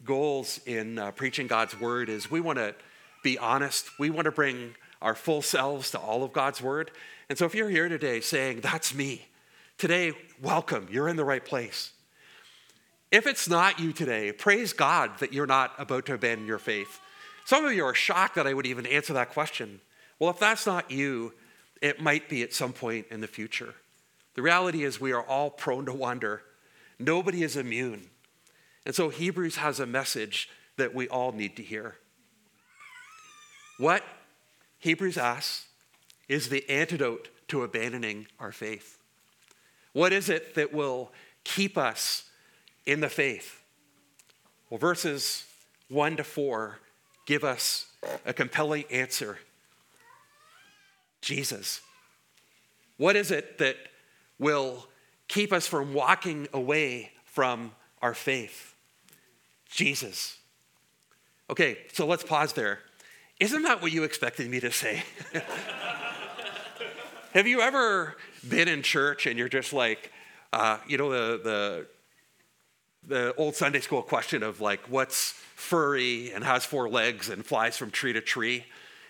goals 0.06 0.60
in 0.64 0.98
uh, 0.98 1.10
preaching 1.10 1.46
God's 1.46 1.78
word 1.78 2.08
is 2.08 2.30
we 2.30 2.40
want 2.40 2.58
to 2.58 2.74
be 3.22 3.38
honest. 3.38 3.98
We 3.98 4.08
want 4.08 4.26
to 4.26 4.32
bring 4.32 4.74
our 5.02 5.14
full 5.14 5.42
selves 5.42 5.90
to 5.90 5.98
all 5.98 6.22
of 6.22 6.32
God's 6.32 6.62
word. 6.62 6.90
And 7.28 7.36
so 7.36 7.44
if 7.44 7.54
you're 7.54 7.68
here 7.68 7.88
today 7.88 8.20
saying, 8.20 8.60
That's 8.60 8.94
me, 8.94 9.26
today, 9.76 10.12
welcome, 10.40 10.88
you're 10.90 11.08
in 11.08 11.16
the 11.16 11.24
right 11.24 11.44
place. 11.44 11.92
If 13.10 13.26
it's 13.26 13.48
not 13.48 13.78
you 13.78 13.92
today, 13.92 14.32
praise 14.32 14.72
God 14.72 15.18
that 15.18 15.32
you're 15.32 15.46
not 15.46 15.72
about 15.78 16.06
to 16.06 16.14
abandon 16.14 16.46
your 16.46 16.58
faith. 16.58 17.00
Some 17.44 17.64
of 17.64 17.72
you 17.72 17.84
are 17.84 17.94
shocked 17.94 18.34
that 18.34 18.46
I 18.46 18.54
would 18.54 18.66
even 18.66 18.86
answer 18.86 19.12
that 19.12 19.30
question. 19.30 19.80
Well, 20.18 20.30
if 20.30 20.38
that's 20.38 20.66
not 20.66 20.90
you, 20.90 21.32
it 21.80 22.00
might 22.00 22.28
be 22.28 22.42
at 22.42 22.52
some 22.52 22.72
point 22.72 23.06
in 23.10 23.20
the 23.20 23.26
future. 23.28 23.74
The 24.34 24.42
reality 24.42 24.82
is, 24.82 25.00
we 25.00 25.12
are 25.12 25.22
all 25.22 25.50
prone 25.50 25.86
to 25.86 25.92
wander. 25.92 26.42
Nobody 26.98 27.42
is 27.42 27.56
immune. 27.56 28.10
And 28.86 28.94
so, 28.94 29.08
Hebrews 29.08 29.56
has 29.56 29.80
a 29.80 29.86
message 29.86 30.48
that 30.76 30.94
we 30.94 31.08
all 31.08 31.32
need 31.32 31.56
to 31.56 31.62
hear. 31.62 31.96
What 33.78 34.04
Hebrews 34.78 35.18
asks 35.18 35.66
is 36.28 36.48
the 36.48 36.68
antidote 36.70 37.28
to 37.48 37.64
abandoning 37.64 38.28
our 38.38 38.52
faith. 38.52 38.98
What 39.92 40.12
is 40.12 40.28
it 40.28 40.54
that 40.54 40.72
will 40.72 41.10
keep 41.42 41.76
us 41.76 42.30
in 42.86 43.00
the 43.00 43.08
faith? 43.08 43.60
Well, 44.70 44.78
verses 44.78 45.46
1 45.88 46.18
to 46.18 46.24
4 46.24 46.78
give 47.26 47.42
us 47.42 47.88
a 48.24 48.32
compelling 48.32 48.84
answer 48.92 49.38
Jesus. 51.22 51.80
What 52.98 53.16
is 53.16 53.32
it 53.32 53.58
that 53.58 53.76
will 54.38 54.86
keep 55.26 55.52
us 55.52 55.66
from 55.66 55.92
walking 55.92 56.46
away 56.52 57.10
from 57.24 57.72
our 58.00 58.14
faith? 58.14 58.74
Jesus. 59.70 60.38
Okay, 61.48 61.78
so 61.92 62.06
let's 62.06 62.24
pause 62.24 62.52
there. 62.54 62.80
Isn't 63.38 63.62
that 63.62 63.82
what 63.82 63.92
you 63.92 64.02
expected 64.04 64.50
me 64.50 64.60
to 64.60 64.72
say? 64.72 65.02
Have 67.34 67.46
you 67.46 67.60
ever 67.60 68.16
been 68.48 68.66
in 68.66 68.82
church 68.82 69.26
and 69.26 69.38
you're 69.38 69.48
just 69.48 69.72
like, 69.72 70.10
uh, 70.52 70.78
you 70.88 70.96
know, 70.96 71.10
the, 71.10 71.40
the, 71.42 71.86
the 73.06 73.34
old 73.34 73.54
Sunday 73.54 73.80
school 73.80 74.02
question 74.02 74.42
of 74.42 74.60
like, 74.60 74.80
what's 74.88 75.32
furry 75.54 76.32
and 76.32 76.42
has 76.42 76.64
four 76.64 76.88
legs 76.88 77.28
and 77.28 77.44
flies 77.44 77.76
from 77.76 77.90
tree 77.90 78.14
to 78.14 78.22
tree? 78.22 78.64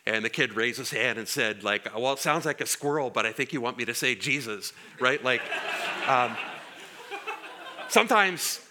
And 0.07 0.25
the 0.25 0.31
kid 0.31 0.55
raised 0.55 0.79
his 0.79 0.91
hand 0.91 1.19
and 1.19 1.29
said, 1.29 1.63
like, 1.63 1.89
well, 1.97 2.13
it 2.13 2.19
sounds 2.19 2.45
like 2.45 2.61
a 2.61 2.67
squirrel, 2.67 3.11
but 3.11 3.27
I 3.27 3.33
think 3.33 3.53
you 3.53 3.61
want 3.61 3.79
me 3.79 3.85
to 3.85 3.95
say 3.95 4.15
Jesus, 4.15 4.73
right? 5.01 5.23
Like, 5.23 5.43
um, 6.09 6.37
sometimes 7.89 8.66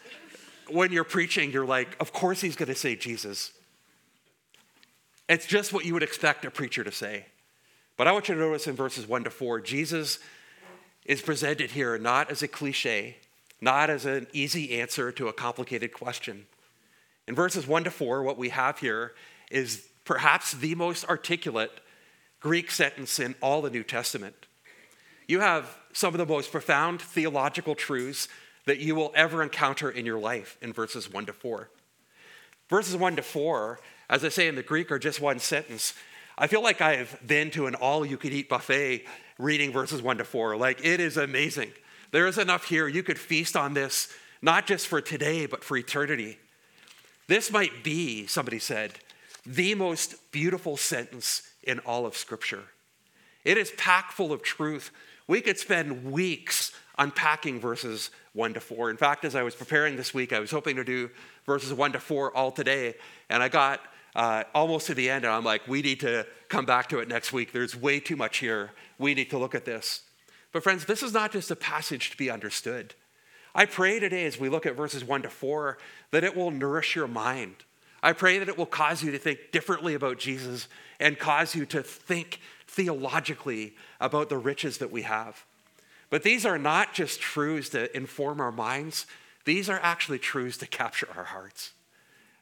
when 0.69 0.91
you're 0.91 1.03
preaching, 1.03 1.51
you're 1.51 1.65
like, 1.65 1.95
of 1.99 2.13
course 2.13 2.41
he's 2.41 2.55
going 2.55 2.69
to 2.69 2.75
say 2.75 2.95
Jesus. 2.95 3.51
It's 5.27 5.45
just 5.45 5.73
what 5.73 5.85
you 5.85 5.93
would 5.93 6.03
expect 6.03 6.45
a 6.45 6.51
preacher 6.51 6.83
to 6.83 6.91
say. 6.91 7.25
But 7.97 8.07
I 8.07 8.11
want 8.11 8.27
you 8.27 8.35
to 8.35 8.39
notice 8.39 8.67
in 8.67 8.75
verses 8.75 9.07
1 9.07 9.23
to 9.23 9.29
4, 9.29 9.61
Jesus 9.61 10.19
is 11.05 11.21
presented 11.21 11.71
here 11.71 11.97
not 11.97 12.29
as 12.29 12.43
a 12.43 12.47
cliche, 12.47 13.17
not 13.61 13.89
as 13.89 14.05
an 14.05 14.27
easy 14.33 14.79
answer 14.79 15.11
to 15.13 15.27
a 15.27 15.33
complicated 15.33 15.93
question. 15.93 16.45
In 17.27 17.35
verses 17.35 17.65
1 17.65 17.85
to 17.85 17.91
4, 17.91 18.23
what 18.23 18.37
we 18.37 18.49
have 18.49 18.79
here 18.79 19.13
is 19.49 19.87
perhaps 20.03 20.51
the 20.51 20.75
most 20.75 21.05
articulate 21.05 21.71
Greek 22.39 22.69
sentence 22.69 23.19
in 23.19 23.33
all 23.41 23.61
the 23.61 23.69
New 23.69 23.83
Testament. 23.83 24.35
You 25.27 25.39
have 25.39 25.77
some 25.93 26.13
of 26.13 26.19
the 26.19 26.25
most 26.25 26.51
profound 26.51 27.01
theological 27.01 27.73
truths 27.73 28.27
that 28.65 28.79
you 28.79 28.95
will 28.95 29.11
ever 29.15 29.41
encounter 29.41 29.89
in 29.89 30.05
your 30.05 30.19
life 30.19 30.57
in 30.61 30.73
verses 30.73 31.11
1 31.11 31.27
to 31.27 31.33
4. 31.33 31.69
Verses 32.69 32.95
1 32.95 33.15
to 33.17 33.21
4, 33.21 33.79
as 34.09 34.25
I 34.25 34.29
say 34.29 34.47
in 34.47 34.55
the 34.55 34.63
Greek, 34.63 34.91
are 34.91 34.99
just 34.99 35.21
one 35.21 35.39
sentence. 35.39 35.93
I 36.37 36.47
feel 36.47 36.63
like 36.63 36.81
I've 36.81 37.17
been 37.25 37.51
to 37.51 37.67
an 37.67 37.75
all 37.75 38.05
you 38.05 38.17
could 38.17 38.33
eat 38.33 38.49
buffet 38.49 39.05
reading 39.37 39.71
verses 39.71 40.01
1 40.01 40.17
to 40.17 40.25
4. 40.25 40.57
Like, 40.57 40.83
it 40.83 40.99
is 40.99 41.17
amazing. 41.17 41.71
There 42.11 42.27
is 42.27 42.37
enough 42.37 42.65
here. 42.65 42.87
You 42.87 43.03
could 43.03 43.19
feast 43.19 43.55
on 43.55 43.73
this, 43.73 44.09
not 44.41 44.67
just 44.67 44.87
for 44.87 45.01
today, 45.01 45.45
but 45.45 45.63
for 45.63 45.77
eternity. 45.77 46.39
This 47.27 47.51
might 47.51 47.83
be, 47.83 48.27
somebody 48.27 48.59
said, 48.59 48.93
the 49.45 49.75
most 49.75 50.31
beautiful 50.31 50.77
sentence 50.77 51.43
in 51.63 51.79
all 51.79 52.05
of 52.05 52.17
Scripture. 52.17 52.63
It 53.43 53.57
is 53.57 53.71
packed 53.77 54.13
full 54.13 54.33
of 54.33 54.41
truth. 54.41 54.91
We 55.27 55.41
could 55.41 55.57
spend 55.57 56.11
weeks 56.11 56.71
unpacking 56.97 57.59
verses 57.59 58.09
1 58.33 58.53
to 58.53 58.59
4. 58.59 58.89
In 58.89 58.97
fact, 58.97 59.25
as 59.25 59.35
I 59.35 59.43
was 59.43 59.55
preparing 59.55 59.95
this 59.95 60.13
week, 60.13 60.33
I 60.33 60.39
was 60.39 60.51
hoping 60.51 60.75
to 60.77 60.83
do 60.83 61.09
verses 61.45 61.73
1 61.73 61.93
to 61.93 61.99
4 61.99 62.35
all 62.35 62.51
today, 62.51 62.95
and 63.29 63.41
I 63.43 63.49
got 63.49 63.81
uh, 64.15 64.43
almost 64.53 64.87
to 64.87 64.93
the 64.93 65.09
end, 65.09 65.25
and 65.25 65.33
I'm 65.33 65.43
like, 65.43 65.67
we 65.67 65.81
need 65.81 65.99
to 66.01 66.25
come 66.47 66.65
back 66.65 66.89
to 66.89 66.99
it 66.99 67.07
next 67.07 67.33
week. 67.33 67.51
There's 67.51 67.75
way 67.75 67.99
too 67.99 68.15
much 68.15 68.37
here. 68.37 68.71
We 68.97 69.13
need 69.13 69.29
to 69.31 69.37
look 69.37 69.55
at 69.55 69.65
this. 69.65 70.01
But, 70.53 70.63
friends, 70.63 70.85
this 70.85 71.03
is 71.03 71.13
not 71.13 71.33
just 71.33 71.51
a 71.51 71.55
passage 71.55 72.11
to 72.11 72.17
be 72.17 72.29
understood. 72.29 72.93
I 73.53 73.65
pray 73.65 73.99
today, 73.99 74.25
as 74.25 74.39
we 74.39 74.49
look 74.49 74.65
at 74.65 74.75
verses 74.75 75.03
1 75.03 75.23
to 75.23 75.29
4, 75.29 75.77
that 76.11 76.23
it 76.23 76.35
will 76.35 76.51
nourish 76.51 76.95
your 76.95 77.07
mind. 77.07 77.55
I 78.01 78.13
pray 78.13 78.39
that 78.39 78.47
it 78.47 78.57
will 78.57 78.65
cause 78.65 79.03
you 79.03 79.11
to 79.11 79.17
think 79.17 79.51
differently 79.51 79.95
about 79.95 80.19
Jesus 80.19 80.67
and 80.99 81.17
cause 81.17 81.55
you 81.55 81.65
to 81.67 81.81
think 81.81 82.39
theologically 82.67 83.75
about 83.99 84.29
the 84.29 84.37
riches 84.37 84.77
that 84.77 84.91
we 84.91 85.01
have. 85.01 85.43
But 86.09 86.23
these 86.23 86.45
are 86.45 86.57
not 86.57 86.93
just 86.93 87.19
truths 87.19 87.69
to 87.69 87.95
inform 87.95 88.39
our 88.39 88.51
minds, 88.51 89.05
these 89.45 89.69
are 89.69 89.79
actually 89.81 90.19
truths 90.19 90.57
to 90.57 90.67
capture 90.67 91.07
our 91.15 91.25
hearts. 91.25 91.71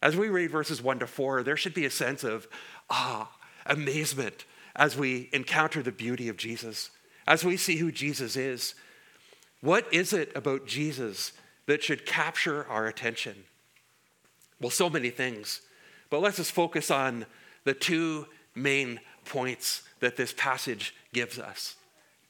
As 0.01 0.15
we 0.15 0.29
read 0.29 0.51
verses 0.51 0.82
1 0.82 1.00
to 1.00 1.08
4, 1.08 1.43
there 1.43 1.58
should 1.58 1.74
be 1.74 1.86
a 1.86 1.89
sense 1.89 2.24
of 2.24 2.48
ah, 2.89 3.32
amazement 3.65 4.46
as 4.75 4.98
we 4.98 5.29
encounter 5.32 5.82
the 5.82 5.91
beauty 5.91 6.27
of 6.29 6.38
Jesus, 6.38 6.89
as 7.27 7.46
we 7.46 7.58
see 7.58 7.77
who 7.77 7.91
Jesus 7.91 8.36
is. 8.36 8.75
What 9.62 9.91
is 9.93 10.12
it 10.12 10.32
about 10.36 10.67
Jesus 10.67 11.32
that 11.67 11.84
should 11.84 12.05
capture 12.05 12.67
our 12.67 12.88
attention? 12.88 13.46
Well, 14.60 14.70
so 14.70 14.89
many 14.89 15.10
things, 15.10 15.62
but 16.10 16.22
let's 16.22 16.38
just 16.38 16.51
focus 16.51 16.91
on 16.91 17.25
the 17.63 17.74
two 17.74 18.27
main 18.55 19.00
points 19.25 19.84
that 20.00 20.17
this 20.17 20.34
passage 20.34 20.93
gives 21.13 21.39
us. 21.39 21.75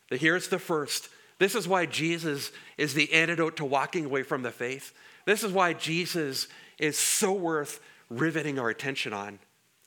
Here's 0.09 0.47
the 0.47 0.59
first 0.59 1.09
this 1.43 1.55
is 1.55 1.67
why 1.67 1.85
Jesus 1.85 2.53
is 2.77 2.93
the 2.93 3.11
antidote 3.11 3.57
to 3.57 3.65
walking 3.65 4.05
away 4.05 4.23
from 4.23 4.43
the 4.43 4.51
faith. 4.51 4.93
This 5.25 5.43
is 5.43 5.51
why 5.51 5.73
Jesus 5.73 6.47
is 6.79 6.97
so 6.97 7.33
worth 7.33 7.81
riveting 8.09 8.57
our 8.57 8.69
attention 8.69 9.11
on. 9.11 9.39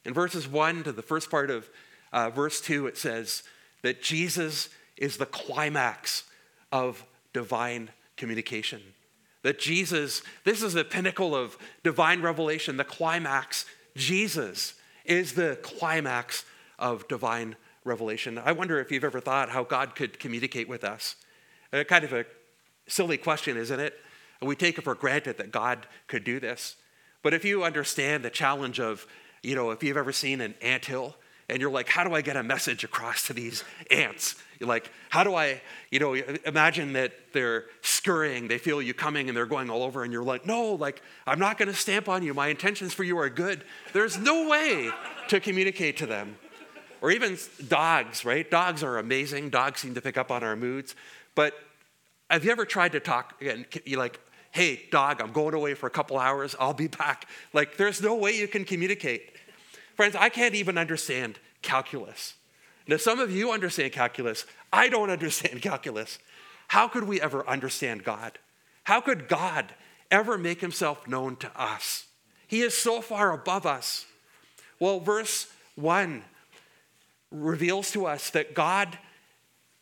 In 0.05 0.13
verses 0.13 0.47
1 0.47 0.85
to 0.85 0.93
the 0.93 1.01
first 1.01 1.31
part 1.31 1.51
of 1.51 1.71
uh, 2.13 2.29
verse 2.29 2.61
2, 2.61 2.89
it 2.89 2.99
says 2.99 3.43
that 3.81 4.03
Jesus 4.03 4.69
is 4.99 5.17
the 5.17 5.25
climax 5.25 6.25
of 6.71 7.07
divine 7.33 7.89
communication. 8.19 8.83
That 9.43 9.59
Jesus, 9.59 10.21
this 10.45 10.63
is 10.63 10.75
the 10.75 10.85
pinnacle 10.85 11.35
of 11.35 11.57
divine 11.83 12.21
revelation, 12.21 12.77
the 12.77 12.85
climax. 12.85 13.65
Jesus 13.95 14.75
is 15.07 15.33
the 15.33 15.59
climax 15.63 16.45
of 16.79 17.09
divine 17.09 17.57
revelation. 17.83 18.37
I 18.37 18.53
wonder 18.53 18.79
if 18.79 18.93
you've 18.93 19.05
ever 19.05 19.21
thought 19.21 19.49
how 19.49 19.65
God 19.65 19.95
could 19.95 20.19
communicate 20.19 20.69
with 20.69 20.85
us. 20.85 21.17
Kind 21.73 22.05
of 22.05 22.13
a 22.13 22.25
silly 22.87 23.17
question, 23.17 23.57
isn't 23.57 23.81
it? 23.81 23.95
We 24.43 24.55
take 24.55 24.79
it 24.79 24.85
for 24.85 24.95
granted 24.95 25.39
that 25.39 25.51
God 25.51 25.87
could 26.07 26.25
do 26.25 26.39
this. 26.39 26.77
But 27.23 27.35
if 27.35 27.45
you 27.45 27.65
understand 27.65 28.25
the 28.25 28.31
challenge 28.31 28.79
of, 28.79 29.07
you 29.43 29.55
know, 29.55 29.71
if 29.71 29.83
you've 29.83 29.97
ever 29.97 30.13
seen 30.13 30.41
an 30.41 30.55
ant 30.63 30.85
hill 30.85 31.17
and 31.49 31.61
you're 31.61 31.71
like, 31.71 31.89
how 31.89 32.05
do 32.05 32.15
I 32.15 32.21
get 32.21 32.37
a 32.37 32.43
message 32.43 32.85
across 32.85 33.27
to 33.29 33.33
these 33.33 33.65
ants? 33.91 34.37
You're 34.61 34.69
like, 34.69 34.91
how 35.11 35.25
do 35.25 35.35
I, 35.35 35.61
you 35.91 35.99
know, 35.99 36.15
imagine 36.15 36.93
that 36.95 37.13
they're 37.33 37.65
scurrying, 37.83 38.49
they 38.49 38.59
feel 38.59 38.81
you 38.81 38.95
coming 38.95 39.29
and 39.29 39.37
they're 39.37 39.47
going 39.47 39.71
all 39.71 39.83
over, 39.83 40.03
and 40.03 40.13
you're 40.13 40.25
like, 40.25 40.47
no, 40.47 40.73
like, 40.75 41.03
I'm 41.27 41.39
not 41.39 41.59
going 41.59 41.69
to 41.69 41.75
stamp 41.75 42.09
on 42.09 42.23
you. 42.23 42.33
My 42.33 42.49
intentions 42.49 42.95
for 42.95 43.05
you 43.05 43.19
are 43.19 43.29
good. 43.29 43.65
There's 43.93 44.19
no 44.19 44.49
way 44.49 44.91
to 45.29 45.41
communicate 45.41 45.97
to 45.99 46.07
them. 46.07 46.37
Or 47.03 47.11
even 47.11 47.37
dogs, 47.69 48.25
right? 48.25 48.51
Dogs 48.51 48.83
are 48.83 48.99
amazing. 48.99 49.51
Dogs 49.51 49.81
seem 49.81 49.95
to 49.95 50.01
pick 50.01 50.17
up 50.17 50.31
on 50.31 50.43
our 50.43 50.57
moods. 50.57 50.95
But 51.37 51.55
have 52.29 52.45
you 52.45 52.51
ever 52.51 52.65
tried 52.65 52.93
to 52.93 53.01
talk 53.01 53.41
and 53.41 53.65
you 53.85 53.99
like, 53.99 54.19
hey, 54.51 54.83
dog, 54.91 55.21
I'm 55.21 55.31
going 55.31 55.55
away 55.55 55.75
for 55.75 55.87
a 55.87 55.91
couple 55.91 56.19
hours, 56.19 56.57
I'll 56.59 56.75
be 56.75 56.89
back. 56.89 57.29
Like, 57.53 57.77
there's 57.77 58.03
no 58.03 58.17
way 58.17 58.33
you 58.33 58.49
can 58.49 58.65
communicate. 58.65 59.37
Friends, 59.95 60.17
I 60.17 60.31
can't 60.31 60.57
even 60.57 60.77
understand 60.77 61.39
calculus. 61.63 62.35
Now, 62.89 62.97
some 62.97 63.21
of 63.21 63.31
you 63.31 63.53
understand 63.53 63.93
calculus. 63.93 64.45
I 64.73 64.89
don't 64.89 65.11
understand 65.11 65.63
calculus. 65.63 66.19
How 66.69 66.89
could 66.89 67.05
we 67.05 67.21
ever 67.21 67.49
understand 67.49 68.03
God? 68.03 68.39
How 68.85 69.01
could 69.01 69.29
God 69.29 69.75
ever 70.11 70.39
make 70.39 70.61
himself 70.61 71.07
known 71.07 71.37
to 71.37 71.61
us? 71.61 72.07
He 72.49 72.63
is 72.63 72.77
so 72.77 73.01
far 73.01 73.33
above 73.33 73.67
us. 73.67 74.07
Well, 74.81 75.01
verse 75.01 75.49
1 75.75 76.23
reveals 77.31 77.91
to 77.93 78.07
us 78.07 78.31
that 78.31 78.55
God 78.55 78.99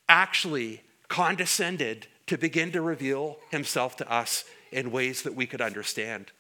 actually 0.09 0.81
condescended 1.09 2.07
to 2.27 2.39
begin 2.39 2.73
to 2.73 2.81
reveal 2.81 3.39
himself 3.51 3.97
to 3.97 4.13
us 4.13 4.45
in 4.73 4.91
ways 4.91 5.23
that 5.23 5.35
we 5.35 5.47
could 5.47 5.61
understand. 5.61 6.33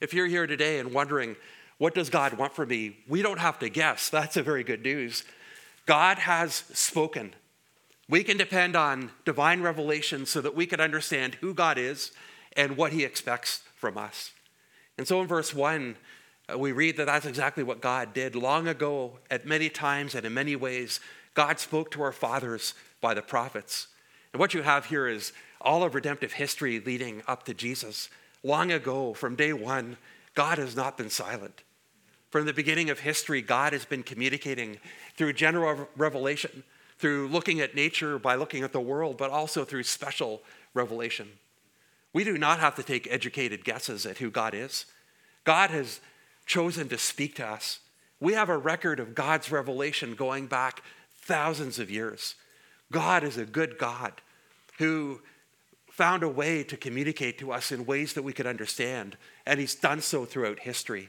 If 0.00 0.12
you're 0.12 0.26
here 0.26 0.46
today 0.46 0.78
and 0.78 0.92
wondering, 0.92 1.36
what 1.78 1.94
does 1.94 2.10
God 2.10 2.34
want 2.34 2.54
from 2.54 2.68
me? 2.68 2.98
We 3.08 3.22
don't 3.22 3.38
have 3.38 3.58
to 3.60 3.68
guess. 3.68 4.08
That's 4.08 4.36
a 4.36 4.42
very 4.42 4.64
good 4.64 4.82
news. 4.82 5.24
God 5.86 6.18
has 6.18 6.54
spoken. 6.72 7.34
We 8.08 8.24
can 8.24 8.36
depend 8.36 8.76
on 8.76 9.10
divine 9.24 9.62
revelation 9.62 10.26
so 10.26 10.40
that 10.40 10.54
we 10.54 10.66
can 10.66 10.80
understand 10.80 11.36
who 11.36 11.54
God 11.54 11.78
is 11.78 12.12
and 12.56 12.76
what 12.76 12.92
he 12.92 13.04
expects 13.04 13.62
from 13.76 13.98
us. 13.98 14.32
And 14.98 15.06
so 15.06 15.20
in 15.20 15.26
verse 15.26 15.54
1, 15.54 15.96
uh, 16.52 16.58
we 16.58 16.72
read 16.72 16.96
that 16.96 17.06
that's 17.06 17.26
exactly 17.26 17.62
what 17.62 17.80
God 17.80 18.14
did 18.14 18.34
long 18.34 18.68
ago, 18.68 19.18
at 19.30 19.46
many 19.46 19.68
times 19.68 20.14
and 20.14 20.24
in 20.24 20.32
many 20.32 20.56
ways. 20.56 21.00
God 21.34 21.58
spoke 21.58 21.90
to 21.90 22.02
our 22.02 22.12
fathers 22.12 22.74
by 23.00 23.14
the 23.14 23.22
prophets. 23.22 23.88
And 24.32 24.40
what 24.40 24.54
you 24.54 24.62
have 24.62 24.86
here 24.86 25.08
is 25.08 25.32
all 25.60 25.82
of 25.82 25.94
redemptive 25.94 26.34
history 26.34 26.80
leading 26.80 27.22
up 27.26 27.44
to 27.44 27.54
Jesus. 27.54 28.08
Long 28.42 28.70
ago, 28.70 29.14
from 29.14 29.36
day 29.36 29.52
one, 29.52 29.96
God 30.34 30.58
has 30.58 30.76
not 30.76 30.96
been 30.96 31.10
silent. 31.10 31.62
From 32.30 32.44
the 32.44 32.52
beginning 32.52 32.90
of 32.90 33.00
history, 33.00 33.40
God 33.40 33.72
has 33.72 33.84
been 33.84 34.02
communicating 34.02 34.78
through 35.16 35.32
general 35.32 35.88
revelation, 35.96 36.64
through 36.98 37.28
looking 37.28 37.60
at 37.60 37.74
nature 37.74 38.18
by 38.18 38.34
looking 38.34 38.62
at 38.62 38.72
the 38.72 38.80
world, 38.80 39.16
but 39.16 39.30
also 39.30 39.64
through 39.64 39.84
special 39.84 40.42
revelation. 40.74 41.28
We 42.12 42.24
do 42.24 42.36
not 42.36 42.60
have 42.60 42.74
to 42.76 42.82
take 42.82 43.10
educated 43.10 43.64
guesses 43.64 44.06
at 44.06 44.18
who 44.18 44.30
God 44.30 44.54
is. 44.54 44.86
God 45.44 45.70
has 45.70 46.00
chosen 46.44 46.88
to 46.88 46.98
speak 46.98 47.34
to 47.36 47.46
us. 47.46 47.80
We 48.20 48.32
have 48.34 48.48
a 48.48 48.58
record 48.58 49.00
of 49.00 49.14
God's 49.14 49.50
revelation 49.50 50.14
going 50.14 50.46
back 50.46 50.82
thousands 51.14 51.78
of 51.78 51.90
years. 51.90 52.34
God 52.92 53.24
is 53.24 53.36
a 53.36 53.44
good 53.44 53.78
God 53.78 54.12
who 54.78 55.20
found 55.90 56.22
a 56.22 56.28
way 56.28 56.62
to 56.64 56.76
communicate 56.76 57.38
to 57.38 57.52
us 57.52 57.72
in 57.72 57.86
ways 57.86 58.12
that 58.12 58.22
we 58.22 58.32
could 58.32 58.46
understand, 58.46 59.16
and 59.46 59.58
He's 59.58 59.74
done 59.74 60.00
so 60.00 60.24
throughout 60.24 60.60
history. 60.60 61.08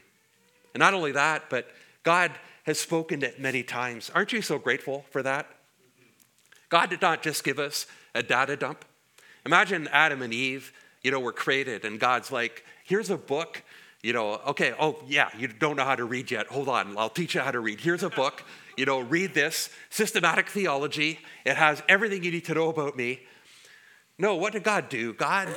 And 0.74 0.80
not 0.80 0.94
only 0.94 1.12
that, 1.12 1.50
but 1.50 1.68
God 2.02 2.32
has 2.64 2.78
spoken 2.78 3.22
it 3.22 3.40
many 3.40 3.62
times. 3.62 4.10
Aren't 4.14 4.32
you 4.32 4.42
so 4.42 4.58
grateful 4.58 5.04
for 5.10 5.22
that? 5.22 5.46
God 6.68 6.90
did 6.90 7.02
not 7.02 7.22
just 7.22 7.44
give 7.44 7.58
us 7.58 7.86
a 8.14 8.22
data 8.22 8.56
dump. 8.56 8.84
Imagine 9.44 9.88
Adam 9.92 10.22
and 10.22 10.32
Eve 10.32 10.72
you 11.02 11.10
know, 11.10 11.20
were 11.20 11.32
created, 11.32 11.84
and 11.84 12.00
God's 12.00 12.32
like, 12.32 12.64
here's 12.84 13.10
a 13.10 13.16
book. 13.16 13.62
You 14.02 14.12
know, 14.12 14.40
okay, 14.48 14.74
oh, 14.78 15.02
yeah, 15.08 15.28
you 15.36 15.48
don't 15.48 15.76
know 15.76 15.84
how 15.84 15.96
to 15.96 16.04
read 16.04 16.30
yet. 16.30 16.46
Hold 16.48 16.68
on, 16.68 16.96
I'll 16.96 17.10
teach 17.10 17.34
you 17.34 17.40
how 17.40 17.50
to 17.50 17.60
read. 17.60 17.80
Here's 17.80 18.02
a 18.02 18.10
book. 18.10 18.44
You 18.78 18.86
know, 18.86 19.00
read 19.00 19.34
this 19.34 19.70
systematic 19.90 20.48
theology. 20.48 21.18
It 21.44 21.56
has 21.56 21.82
everything 21.88 22.22
you 22.22 22.30
need 22.30 22.44
to 22.44 22.54
know 22.54 22.68
about 22.68 22.96
me. 22.96 23.22
No, 24.18 24.36
what 24.36 24.52
did 24.52 24.62
God 24.62 24.88
do? 24.88 25.12
God 25.12 25.48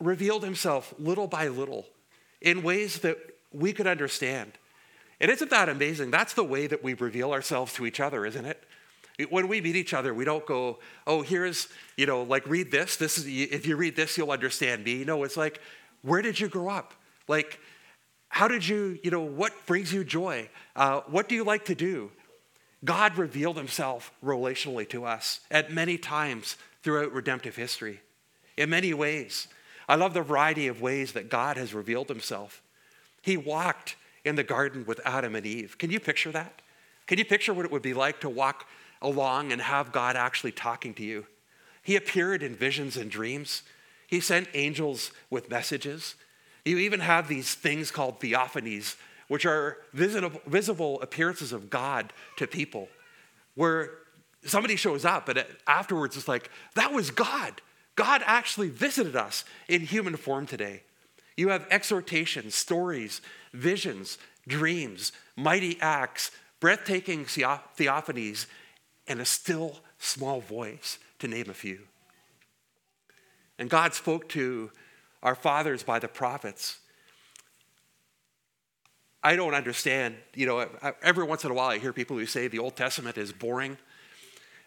revealed 0.00 0.42
himself 0.42 0.94
little 0.98 1.26
by 1.26 1.48
little 1.48 1.84
in 2.40 2.62
ways 2.62 3.00
that 3.00 3.18
we 3.52 3.74
could 3.74 3.86
understand. 3.86 4.52
And 5.20 5.30
isn't 5.30 5.50
that 5.50 5.68
amazing? 5.68 6.10
That's 6.10 6.32
the 6.32 6.42
way 6.42 6.66
that 6.66 6.82
we 6.82 6.94
reveal 6.94 7.32
ourselves 7.32 7.74
to 7.74 7.84
each 7.84 8.00
other, 8.00 8.24
isn't 8.24 8.46
it? 8.46 8.64
When 9.28 9.46
we 9.46 9.60
meet 9.60 9.76
each 9.76 9.92
other, 9.92 10.14
we 10.14 10.24
don't 10.24 10.46
go, 10.46 10.78
oh, 11.06 11.20
here's, 11.20 11.68
you 11.98 12.06
know, 12.06 12.22
like 12.22 12.46
read 12.46 12.70
this. 12.70 12.96
This 12.96 13.18
is 13.18 13.26
if 13.26 13.66
you 13.66 13.76
read 13.76 13.94
this, 13.94 14.16
you'll 14.16 14.30
understand 14.30 14.84
me. 14.84 15.04
No, 15.04 15.24
it's 15.24 15.36
like, 15.36 15.60
where 16.00 16.22
did 16.22 16.40
you 16.40 16.48
grow 16.48 16.70
up? 16.70 16.94
Like, 17.28 17.60
how 18.30 18.48
did 18.48 18.66
you, 18.66 18.98
you 19.02 19.10
know, 19.10 19.20
what 19.20 19.52
brings 19.66 19.92
you 19.92 20.02
joy? 20.04 20.48
Uh, 20.74 21.00
what 21.08 21.28
do 21.28 21.34
you 21.34 21.44
like 21.44 21.66
to 21.66 21.74
do? 21.74 22.10
God 22.84 23.18
revealed 23.18 23.58
himself 23.58 24.12
relationally 24.24 24.88
to 24.88 25.04
us 25.04 25.40
at 25.50 25.70
many 25.70 25.98
times 25.98 26.56
throughout 26.82 27.12
redemptive 27.12 27.56
history, 27.56 28.00
in 28.56 28.70
many 28.70 28.94
ways. 28.94 29.48
I 29.88 29.96
love 29.96 30.14
the 30.14 30.22
variety 30.22 30.68
of 30.68 30.80
ways 30.80 31.12
that 31.12 31.28
God 31.28 31.56
has 31.56 31.74
revealed 31.74 32.08
himself. 32.08 32.62
He 33.20 33.36
walked 33.36 33.96
in 34.24 34.36
the 34.36 34.44
garden 34.44 34.84
with 34.86 35.00
Adam 35.04 35.34
and 35.34 35.44
Eve. 35.44 35.76
Can 35.76 35.90
you 35.90 36.00
picture 36.00 36.30
that? 36.32 36.62
Can 37.06 37.18
you 37.18 37.24
picture 37.24 37.52
what 37.52 37.64
it 37.64 37.72
would 37.72 37.82
be 37.82 37.94
like 37.94 38.20
to 38.20 38.28
walk 38.28 38.66
along 39.02 39.52
and 39.52 39.60
have 39.60 39.92
God 39.92 40.14
actually 40.14 40.52
talking 40.52 40.94
to 40.94 41.02
you? 41.02 41.26
He 41.82 41.96
appeared 41.96 42.42
in 42.42 42.54
visions 42.54 42.96
and 42.96 43.10
dreams. 43.10 43.64
He 44.06 44.20
sent 44.20 44.48
angels 44.54 45.10
with 45.28 45.50
messages. 45.50 46.14
You 46.64 46.78
even 46.78 47.00
have 47.00 47.28
these 47.28 47.54
things 47.54 47.90
called 47.90 48.20
theophanies, 48.20 48.96
which 49.28 49.46
are 49.46 49.78
visible, 49.92 51.00
appearances 51.00 51.52
of 51.52 51.70
God 51.70 52.12
to 52.36 52.46
people, 52.46 52.88
where 53.54 53.90
somebody 54.44 54.76
shows 54.76 55.04
up 55.04 55.28
and 55.28 55.44
afterwards 55.66 56.16
it's 56.16 56.28
like, 56.28 56.50
that 56.74 56.92
was 56.92 57.10
God. 57.10 57.60
God 57.96 58.22
actually 58.24 58.70
visited 58.70 59.16
us 59.16 59.44
in 59.68 59.82
human 59.82 60.16
form 60.16 60.46
today. 60.46 60.82
You 61.36 61.48
have 61.48 61.66
exhortations, 61.70 62.54
stories, 62.54 63.20
visions, 63.52 64.18
dreams, 64.48 65.12
mighty 65.36 65.78
acts, 65.80 66.30
breathtaking 66.60 67.24
theophanies, 67.24 68.46
and 69.06 69.20
a 69.20 69.24
still 69.24 69.80
small 69.98 70.40
voice, 70.40 70.98
to 71.18 71.28
name 71.28 71.50
a 71.50 71.54
few. 71.54 71.80
And 73.58 73.68
God 73.68 73.92
spoke 73.94 74.28
to 74.30 74.70
our 75.22 75.34
fathers 75.34 75.82
by 75.82 75.98
the 75.98 76.08
prophets. 76.08 76.78
I 79.22 79.36
don't 79.36 79.54
understand, 79.54 80.16
you 80.34 80.46
know, 80.46 80.66
every 81.02 81.24
once 81.24 81.44
in 81.44 81.50
a 81.50 81.54
while 81.54 81.68
I 81.68 81.78
hear 81.78 81.92
people 81.92 82.16
who 82.16 82.26
say 82.26 82.48
the 82.48 82.58
Old 82.58 82.76
Testament 82.76 83.18
is 83.18 83.32
boring. 83.32 83.76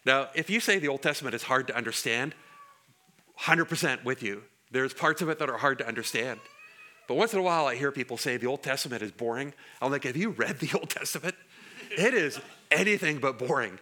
Now, 0.06 0.30
if 0.36 0.50
you 0.50 0.60
say 0.60 0.80
the 0.80 0.90
Old 0.90 1.02
Testament 1.02 1.34
is 1.34 1.44
hard 1.44 1.68
to 1.68 1.76
understand, 1.76 2.36
100% 3.40 4.04
with 4.04 4.22
you. 4.22 4.44
There's 4.72 4.94
parts 4.94 5.22
of 5.22 5.30
it 5.30 5.40
that 5.40 5.50
are 5.50 5.58
hard 5.58 5.80
to 5.80 5.88
understand. 5.88 6.40
But 7.08 7.16
once 7.16 7.34
in 7.34 7.40
a 7.40 7.44
while, 7.44 7.66
I 7.66 7.76
hear 7.76 7.92
people 7.92 8.18
say 8.18 8.38
the 8.38 8.48
Old 8.48 8.64
Testament 8.64 9.02
is 9.02 9.12
boring. 9.12 9.54
I'm 9.82 9.92
like, 9.92 10.04
have 10.04 10.18
you 10.18 10.30
read 10.30 10.60
the 10.60 10.72
Old 10.78 10.90
Testament? 10.90 11.36
It 11.92 12.14
is 12.14 12.40
anything 12.72 13.20
but 13.20 13.38
boring. 13.38 13.80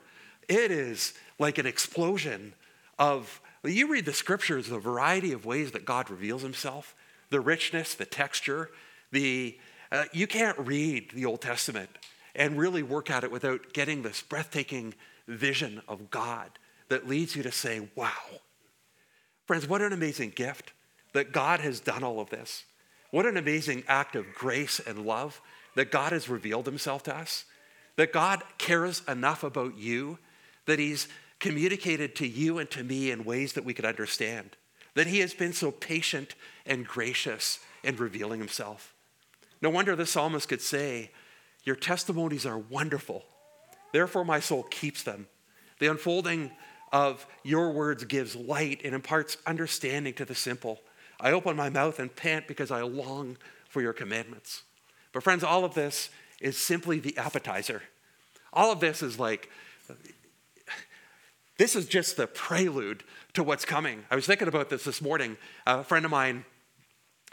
It 0.47 0.71
is 0.71 1.13
like 1.39 1.57
an 1.57 1.65
explosion 1.65 2.53
of, 2.97 3.41
you 3.63 3.91
read 3.91 4.05
the 4.05 4.13
scriptures, 4.13 4.67
the 4.67 4.79
variety 4.79 5.31
of 5.33 5.45
ways 5.45 5.71
that 5.71 5.85
God 5.85 6.09
reveals 6.09 6.41
himself, 6.41 6.95
the 7.29 7.39
richness, 7.39 7.93
the 7.93 8.05
texture, 8.05 8.69
the, 9.11 9.57
uh, 9.91 10.05
you 10.11 10.25
can't 10.27 10.57
read 10.57 11.11
the 11.13 11.25
Old 11.25 11.41
Testament 11.41 11.89
and 12.35 12.57
really 12.57 12.81
work 12.81 13.11
at 13.11 13.23
it 13.23 13.31
without 13.31 13.73
getting 13.73 14.01
this 14.01 14.21
breathtaking 14.21 14.95
vision 15.27 15.81
of 15.87 16.09
God 16.09 16.49
that 16.89 17.07
leads 17.07 17.35
you 17.35 17.43
to 17.43 17.51
say, 17.51 17.89
wow. 17.95 18.09
Friends, 19.45 19.67
what 19.67 19.81
an 19.81 19.93
amazing 19.93 20.31
gift 20.35 20.73
that 21.13 21.31
God 21.31 21.59
has 21.59 21.79
done 21.79 22.03
all 22.03 22.19
of 22.19 22.29
this. 22.29 22.65
What 23.11 23.25
an 23.25 23.37
amazing 23.37 23.83
act 23.87 24.15
of 24.15 24.33
grace 24.33 24.79
and 24.79 25.05
love 25.05 25.41
that 25.75 25.91
God 25.91 26.13
has 26.13 26.29
revealed 26.29 26.65
himself 26.65 27.03
to 27.03 27.15
us. 27.15 27.45
That 27.97 28.13
God 28.13 28.43
cares 28.57 29.03
enough 29.07 29.43
about 29.43 29.77
you 29.77 30.17
that 30.65 30.79
he's 30.79 31.07
communicated 31.41 32.15
to 32.15 32.27
you 32.27 32.59
and 32.59 32.69
to 32.69 32.83
me 32.83 33.11
in 33.11 33.25
ways 33.25 33.53
that 33.53 33.65
we 33.65 33.73
could 33.73 33.83
understand. 33.83 34.55
That 34.93 35.07
he 35.07 35.19
has 35.19 35.33
been 35.33 35.51
so 35.51 35.71
patient 35.71 36.35
and 36.65 36.87
gracious 36.87 37.59
in 37.83 37.97
revealing 37.97 38.39
himself. 38.39 38.93
No 39.61 39.69
wonder 39.69 39.95
the 39.95 40.05
psalmist 40.05 40.47
could 40.47 40.61
say, 40.61 41.11
Your 41.65 41.75
testimonies 41.75 42.45
are 42.45 42.57
wonderful. 42.57 43.25
Therefore, 43.91 44.23
my 44.23 44.39
soul 44.39 44.63
keeps 44.63 45.03
them. 45.03 45.27
The 45.79 45.87
unfolding 45.87 46.51
of 46.93 47.25
your 47.43 47.71
words 47.71 48.03
gives 48.05 48.35
light 48.35 48.81
and 48.83 48.93
imparts 48.93 49.37
understanding 49.45 50.13
to 50.15 50.25
the 50.25 50.35
simple. 50.35 50.79
I 51.19 51.31
open 51.31 51.55
my 51.55 51.69
mouth 51.69 51.99
and 51.99 52.15
pant 52.15 52.47
because 52.47 52.71
I 52.71 52.81
long 52.81 53.37
for 53.67 53.81
your 53.81 53.93
commandments. 53.93 54.63
But, 55.11 55.23
friends, 55.23 55.43
all 55.43 55.65
of 55.65 55.73
this 55.73 56.09
is 56.39 56.57
simply 56.57 56.99
the 56.99 57.17
appetizer. 57.17 57.83
All 58.53 58.71
of 58.71 58.79
this 58.79 59.01
is 59.01 59.17
like, 59.17 59.49
this 61.61 61.75
is 61.75 61.85
just 61.85 62.17
the 62.17 62.25
prelude 62.25 63.03
to 63.33 63.43
what's 63.43 63.65
coming. 63.65 64.03
I 64.09 64.15
was 64.15 64.25
thinking 64.25 64.47
about 64.47 64.71
this 64.71 64.83
this 64.83 64.99
morning. 64.99 65.37
A 65.67 65.83
friend 65.83 66.03
of 66.05 66.09
mine 66.09 66.43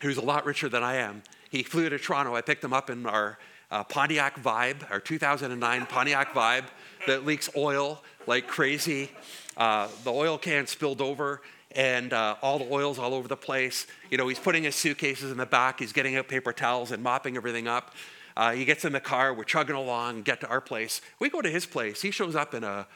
who's 0.03 0.19
a 0.19 0.23
lot 0.23 0.45
richer 0.45 0.69
than 0.69 0.83
I 0.83 0.97
am, 0.97 1.23
he 1.49 1.63
flew 1.63 1.89
to 1.89 1.99
Toronto. 1.99 2.37
I 2.37 2.43
picked 2.43 2.63
him 2.63 2.75
up 2.75 2.91
in 2.91 3.07
our 3.07 3.39
uh, 3.71 3.85
Pontiac 3.85 4.43
Vibe, 4.43 4.91
our 4.91 5.01
2009 5.01 5.87
Pontiac 5.87 6.35
Vibe 6.35 6.65
that 7.07 7.25
leaks 7.25 7.49
oil 7.57 8.05
like 8.27 8.47
crazy. 8.47 9.11
Uh, 9.57 9.89
the 10.05 10.13
oil 10.13 10.37
can 10.37 10.67
spilled 10.67 11.01
over 11.01 11.41
and 11.71 12.13
uh, 12.13 12.37
all 12.43 12.59
the 12.59 12.71
oil's 12.71 12.99
all 12.99 13.15
over 13.15 13.29
the 13.29 13.37
place. 13.37 13.87
You 14.11 14.19
know, 14.19 14.29
he's 14.29 14.39
putting 14.39 14.65
his 14.65 14.75
suitcases 14.75 15.33
in 15.33 15.39
the 15.39 15.47
back, 15.47 15.79
he's 15.79 15.95
getting 15.95 16.17
out 16.17 16.29
paper 16.29 16.53
towels 16.53 16.93
and 16.93 17.03
mopping 17.03 17.39
everything 17.39 17.67
up. 17.67 17.95
Uh, 18.37 18.53
he 18.53 18.67
gets 18.67 18.85
in 18.85 18.93
the 18.93 19.01
car, 19.01 19.33
we're 19.33 19.43
chugging 19.43 19.75
along, 19.75 20.23
get 20.23 20.43
to 20.43 20.47
our 20.49 20.61
place. 20.61 21.01
We 21.19 21.31
go 21.31 21.41
to 21.41 21.49
his 21.49 21.65
place. 21.65 22.03
He 22.03 22.11
shows 22.11 22.37
up 22.37 22.53
in 22.53 22.63
a 22.63 22.87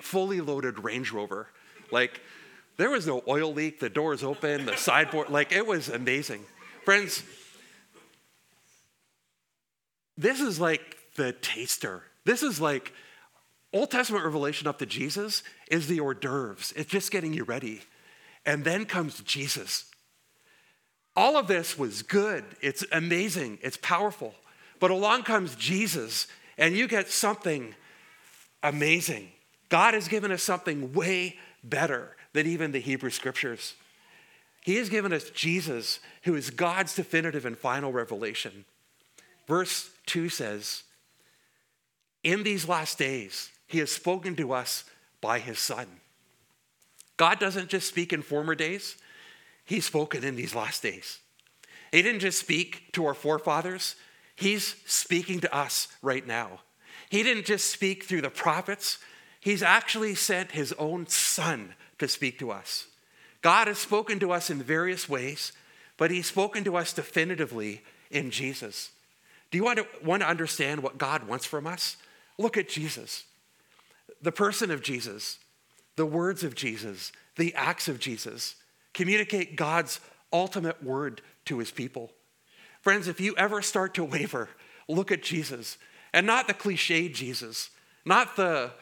fully 0.00 0.40
loaded 0.40 0.82
Range 0.82 1.10
Rover. 1.12 1.48
Like, 1.90 2.20
there 2.76 2.90
was 2.90 3.06
no 3.06 3.22
oil 3.28 3.52
leak, 3.52 3.80
the 3.80 3.88
door's 3.88 4.22
open, 4.22 4.66
the 4.66 4.76
sideboard, 4.76 5.30
like, 5.30 5.52
it 5.52 5.66
was 5.66 5.88
amazing. 5.88 6.44
Friends, 6.84 7.22
this 10.16 10.40
is 10.40 10.60
like 10.60 10.96
the 11.16 11.32
taster. 11.32 12.02
This 12.24 12.42
is 12.42 12.60
like 12.60 12.92
Old 13.72 13.90
Testament 13.90 14.24
revelation 14.24 14.68
up 14.68 14.78
to 14.78 14.86
Jesus 14.86 15.42
is 15.68 15.88
the 15.88 16.00
hors 16.00 16.14
d'oeuvres. 16.14 16.72
It's 16.76 16.90
just 16.90 17.10
getting 17.10 17.32
you 17.32 17.44
ready. 17.44 17.82
And 18.46 18.64
then 18.64 18.84
comes 18.84 19.20
Jesus. 19.20 19.90
All 21.16 21.36
of 21.36 21.46
this 21.46 21.78
was 21.78 22.02
good. 22.02 22.44
It's 22.60 22.84
amazing. 22.92 23.58
It's 23.62 23.76
powerful. 23.76 24.34
But 24.80 24.90
along 24.90 25.22
comes 25.22 25.54
Jesus, 25.54 26.26
and 26.58 26.76
you 26.76 26.86
get 26.86 27.08
something 27.08 27.74
amazing. 28.62 29.28
God 29.68 29.94
has 29.94 30.08
given 30.08 30.30
us 30.30 30.42
something 30.42 30.92
way 30.92 31.38
better 31.62 32.16
than 32.32 32.46
even 32.46 32.72
the 32.72 32.80
Hebrew 32.80 33.10
scriptures. 33.10 33.74
He 34.62 34.76
has 34.76 34.88
given 34.88 35.12
us 35.12 35.30
Jesus, 35.30 36.00
who 36.22 36.34
is 36.34 36.50
God's 36.50 36.94
definitive 36.94 37.44
and 37.44 37.56
final 37.56 37.92
revelation. 37.92 38.64
Verse 39.46 39.90
2 40.06 40.28
says, 40.28 40.84
In 42.22 42.42
these 42.42 42.68
last 42.68 42.98
days, 42.98 43.50
he 43.66 43.78
has 43.78 43.92
spoken 43.92 44.36
to 44.36 44.52
us 44.52 44.84
by 45.20 45.38
his 45.38 45.58
Son. 45.58 45.86
God 47.16 47.38
doesn't 47.38 47.68
just 47.68 47.88
speak 47.88 48.12
in 48.12 48.22
former 48.22 48.54
days, 48.54 48.96
He's 49.64 49.86
spoken 49.86 50.24
in 50.24 50.36
these 50.36 50.54
last 50.54 50.82
days. 50.82 51.20
He 51.90 52.02
didn't 52.02 52.20
just 52.20 52.38
speak 52.38 52.92
to 52.92 53.06
our 53.06 53.14
forefathers, 53.14 53.96
He's 54.36 54.76
speaking 54.86 55.40
to 55.40 55.54
us 55.54 55.88
right 56.02 56.26
now. 56.26 56.60
He 57.08 57.22
didn't 57.22 57.46
just 57.46 57.70
speak 57.70 58.04
through 58.04 58.22
the 58.22 58.30
prophets, 58.30 58.98
He's 59.44 59.62
actually 59.62 60.14
sent 60.16 60.52
His 60.52 60.72
own 60.72 61.06
Son 61.06 61.74
to 61.98 62.08
speak 62.08 62.38
to 62.40 62.50
us. 62.50 62.86
God 63.42 63.68
has 63.68 63.78
spoken 63.78 64.18
to 64.20 64.32
us 64.32 64.50
in 64.50 64.62
various 64.62 65.08
ways, 65.08 65.52
but 65.96 66.10
He's 66.10 66.26
spoken 66.26 66.64
to 66.64 66.76
us 66.76 66.92
definitively 66.92 67.82
in 68.10 68.30
Jesus. 68.30 68.90
Do 69.50 69.58
you 69.58 69.64
want 69.64 69.78
to, 69.78 69.86
want 70.02 70.22
to 70.22 70.28
understand 70.28 70.82
what 70.82 70.98
God 70.98 71.28
wants 71.28 71.46
from 71.46 71.66
us? 71.66 71.96
Look 72.38 72.56
at 72.56 72.68
Jesus, 72.68 73.24
the 74.20 74.32
person 74.32 74.70
of 74.72 74.82
Jesus 74.82 75.38
the 75.96 76.06
words 76.06 76.42
of 76.42 76.54
Jesus, 76.54 77.12
the 77.36 77.54
acts 77.54 77.88
of 77.88 77.98
Jesus, 77.98 78.56
communicate 78.92 79.56
God's 79.56 80.00
ultimate 80.32 80.82
word 80.82 81.22
to 81.46 81.58
his 81.58 81.70
people. 81.70 82.10
Friends, 82.80 83.08
if 83.08 83.20
you 83.20 83.34
ever 83.36 83.62
start 83.62 83.94
to 83.94 84.04
waver, 84.04 84.48
look 84.88 85.12
at 85.12 85.22
Jesus 85.22 85.78
and 86.12 86.26
not 86.26 86.46
the 86.46 86.54
cliched 86.54 87.14
Jesus, 87.14 87.70
not 88.04 88.36
the 88.36 88.72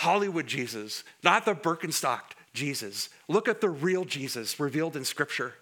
Hollywood 0.00 0.46
Jesus, 0.46 1.04
not 1.22 1.44
the 1.44 1.54
Birkenstock 1.54 2.32
Jesus. 2.54 3.10
Look 3.28 3.48
at 3.48 3.60
the 3.60 3.68
real 3.68 4.06
Jesus 4.06 4.58
revealed 4.58 4.96
in 4.96 5.04
Scripture. 5.04 5.52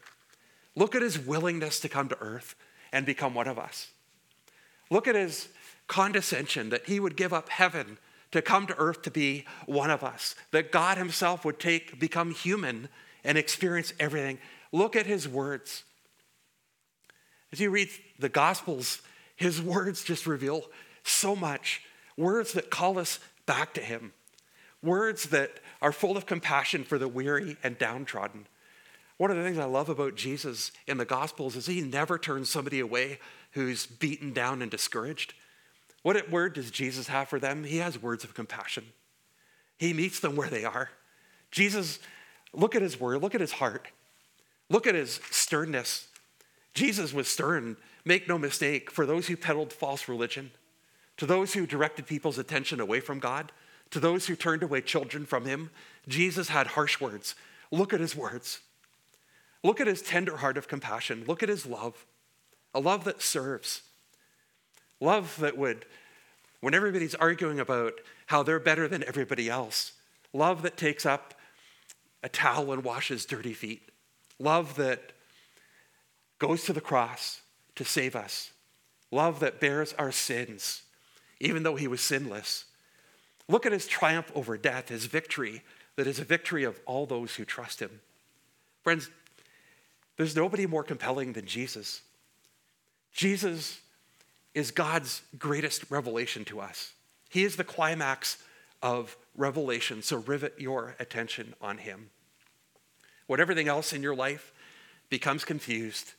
Look 0.76 0.94
at 0.94 1.02
his 1.02 1.18
willingness 1.18 1.80
to 1.80 1.88
come 1.88 2.08
to 2.08 2.18
earth 2.20 2.54
and 2.92 3.04
become 3.04 3.34
one 3.34 3.48
of 3.48 3.58
us. 3.58 3.88
Look 4.92 5.08
at 5.08 5.16
his 5.16 5.48
condescension 5.88 6.70
that 6.70 6.86
he 6.86 7.00
would 7.00 7.16
give 7.16 7.32
up 7.32 7.48
heaven 7.48 7.98
to 8.30 8.40
come 8.40 8.68
to 8.68 8.76
earth 8.78 9.02
to 9.02 9.10
be 9.10 9.44
one 9.66 9.90
of 9.90 10.04
us, 10.04 10.36
that 10.52 10.70
God 10.70 10.98
himself 10.98 11.44
would 11.44 11.58
take, 11.58 11.98
become 11.98 12.30
human 12.30 12.88
and 13.24 13.36
experience 13.36 13.92
everything. 13.98 14.38
Look 14.70 14.94
at 14.94 15.06
his 15.06 15.26
words. 15.26 15.82
As 17.50 17.58
you 17.58 17.70
read 17.70 17.88
the 18.20 18.28
Gospels, 18.28 19.02
his 19.34 19.60
words 19.60 20.04
just 20.04 20.28
reveal 20.28 20.62
so 21.02 21.34
much. 21.34 21.82
Words 22.16 22.52
that 22.52 22.70
call 22.70 23.00
us 23.00 23.18
back 23.44 23.74
to 23.74 23.80
him, 23.80 24.12
words 24.82 25.26
that 25.26 25.60
are 25.82 25.92
full 25.92 26.16
of 26.16 26.26
compassion 26.26 26.84
for 26.84 26.98
the 26.98 27.08
weary 27.08 27.56
and 27.62 27.78
downtrodden. 27.78 28.46
One 29.16 29.30
of 29.30 29.36
the 29.36 29.42
things 29.42 29.58
I 29.58 29.64
love 29.64 29.88
about 29.88 30.14
Jesus 30.14 30.70
in 30.86 30.98
the 30.98 31.04
Gospels 31.04 31.56
is 31.56 31.66
he 31.66 31.80
never 31.80 32.18
turns 32.18 32.48
somebody 32.48 32.78
away 32.78 33.18
who's 33.52 33.86
beaten 33.86 34.32
down 34.32 34.62
and 34.62 34.70
discouraged. 34.70 35.34
What 36.02 36.30
word 36.30 36.54
does 36.54 36.70
Jesus 36.70 37.08
have 37.08 37.28
for 37.28 37.40
them? 37.40 37.64
He 37.64 37.78
has 37.78 38.00
words 38.00 38.22
of 38.22 38.34
compassion. 38.34 38.84
He 39.76 39.92
meets 39.92 40.20
them 40.20 40.36
where 40.36 40.48
they 40.48 40.64
are. 40.64 40.90
Jesus, 41.50 41.98
look 42.52 42.76
at 42.76 42.82
his 42.82 43.00
word, 43.00 43.20
look 43.20 43.34
at 43.34 43.40
his 43.40 43.52
heart, 43.52 43.88
look 44.68 44.86
at 44.86 44.94
his 44.94 45.20
sternness. 45.30 46.08
Jesus 46.74 47.12
was 47.12 47.26
stern, 47.26 47.76
make 48.04 48.28
no 48.28 48.38
mistake, 48.38 48.90
for 48.90 49.06
those 49.06 49.26
who 49.26 49.36
peddled 49.36 49.72
false 49.72 50.08
religion, 50.08 50.52
to 51.16 51.26
those 51.26 51.54
who 51.54 51.66
directed 51.66 52.06
people's 52.06 52.38
attention 52.38 52.80
away 52.80 53.00
from 53.00 53.18
God, 53.18 53.50
to 53.90 54.00
those 54.00 54.26
who 54.26 54.36
turned 54.36 54.62
away 54.62 54.80
children 54.80 55.26
from 55.26 55.44
him. 55.44 55.70
Jesus 56.06 56.48
had 56.48 56.68
harsh 56.68 57.00
words. 57.00 57.34
Look 57.70 57.92
at 57.92 58.00
his 58.00 58.16
words. 58.16 58.60
Look 59.62 59.80
at 59.80 59.86
his 59.86 60.02
tender 60.02 60.38
heart 60.38 60.56
of 60.56 60.68
compassion. 60.68 61.24
Look 61.26 61.42
at 61.42 61.48
his 61.48 61.66
love, 61.66 62.06
a 62.74 62.80
love 62.80 63.04
that 63.04 63.22
serves. 63.22 63.82
Love 65.00 65.36
that 65.40 65.56
would, 65.56 65.84
when 66.60 66.74
everybody's 66.74 67.14
arguing 67.14 67.60
about 67.60 67.94
how 68.26 68.42
they're 68.42 68.58
better 68.58 68.88
than 68.88 69.04
everybody 69.04 69.48
else, 69.48 69.92
love 70.32 70.62
that 70.62 70.76
takes 70.76 71.06
up 71.06 71.34
a 72.22 72.28
towel 72.28 72.72
and 72.72 72.84
washes 72.84 73.24
dirty 73.24 73.52
feet, 73.52 73.90
love 74.38 74.76
that 74.76 75.12
goes 76.38 76.64
to 76.64 76.72
the 76.72 76.80
cross 76.80 77.42
to 77.76 77.84
save 77.84 78.16
us, 78.16 78.52
love 79.10 79.40
that 79.40 79.60
bears 79.60 79.92
our 79.94 80.10
sins, 80.10 80.82
even 81.40 81.62
though 81.62 81.76
he 81.76 81.86
was 81.88 82.00
sinless. 82.00 82.64
Look 83.48 83.66
at 83.66 83.72
his 83.72 83.86
triumph 83.86 84.30
over 84.34 84.56
death, 84.56 84.88
his 84.88 85.06
victory 85.06 85.62
that 85.96 86.06
is 86.06 86.18
a 86.18 86.24
victory 86.24 86.64
of 86.64 86.78
all 86.86 87.06
those 87.06 87.34
who 87.34 87.44
trust 87.44 87.80
him. 87.80 88.00
Friends, 88.84 89.10
there's 90.16 90.36
nobody 90.36 90.66
more 90.66 90.84
compelling 90.84 91.32
than 91.32 91.46
Jesus. 91.46 92.02
Jesus 93.12 93.80
is 94.54 94.70
God's 94.70 95.22
greatest 95.38 95.90
revelation 95.90 96.44
to 96.46 96.60
us. 96.60 96.92
He 97.28 97.44
is 97.44 97.56
the 97.56 97.64
climax 97.64 98.38
of 98.82 99.16
revelation, 99.36 100.02
so 100.02 100.18
rivet 100.18 100.54
your 100.58 100.94
attention 100.98 101.54
on 101.60 101.78
him. 101.78 102.10
When 103.26 103.40
everything 103.40 103.68
else 103.68 103.92
in 103.92 104.02
your 104.02 104.14
life 104.14 104.52
becomes 105.10 105.44
confused, 105.44 106.12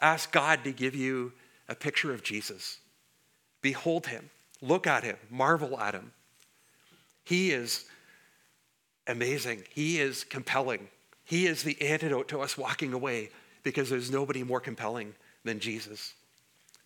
ask 0.00 0.32
God 0.32 0.64
to 0.64 0.72
give 0.72 0.94
you 0.94 1.32
a 1.68 1.74
picture 1.74 2.12
of 2.12 2.22
Jesus. 2.22 2.78
Behold 3.62 4.06
him, 4.06 4.30
look 4.62 4.86
at 4.86 5.04
him, 5.04 5.16
marvel 5.30 5.78
at 5.78 5.94
him. 5.94 6.12
He 7.28 7.50
is 7.50 7.84
amazing, 9.06 9.64
he 9.68 10.00
is 10.00 10.24
compelling. 10.24 10.88
He 11.24 11.46
is 11.46 11.62
the 11.62 11.78
antidote 11.82 12.28
to 12.28 12.40
us 12.40 12.56
walking 12.56 12.94
away 12.94 13.28
because 13.62 13.90
there's 13.90 14.10
nobody 14.10 14.42
more 14.42 14.60
compelling 14.60 15.14
than 15.44 15.60
Jesus. 15.60 16.14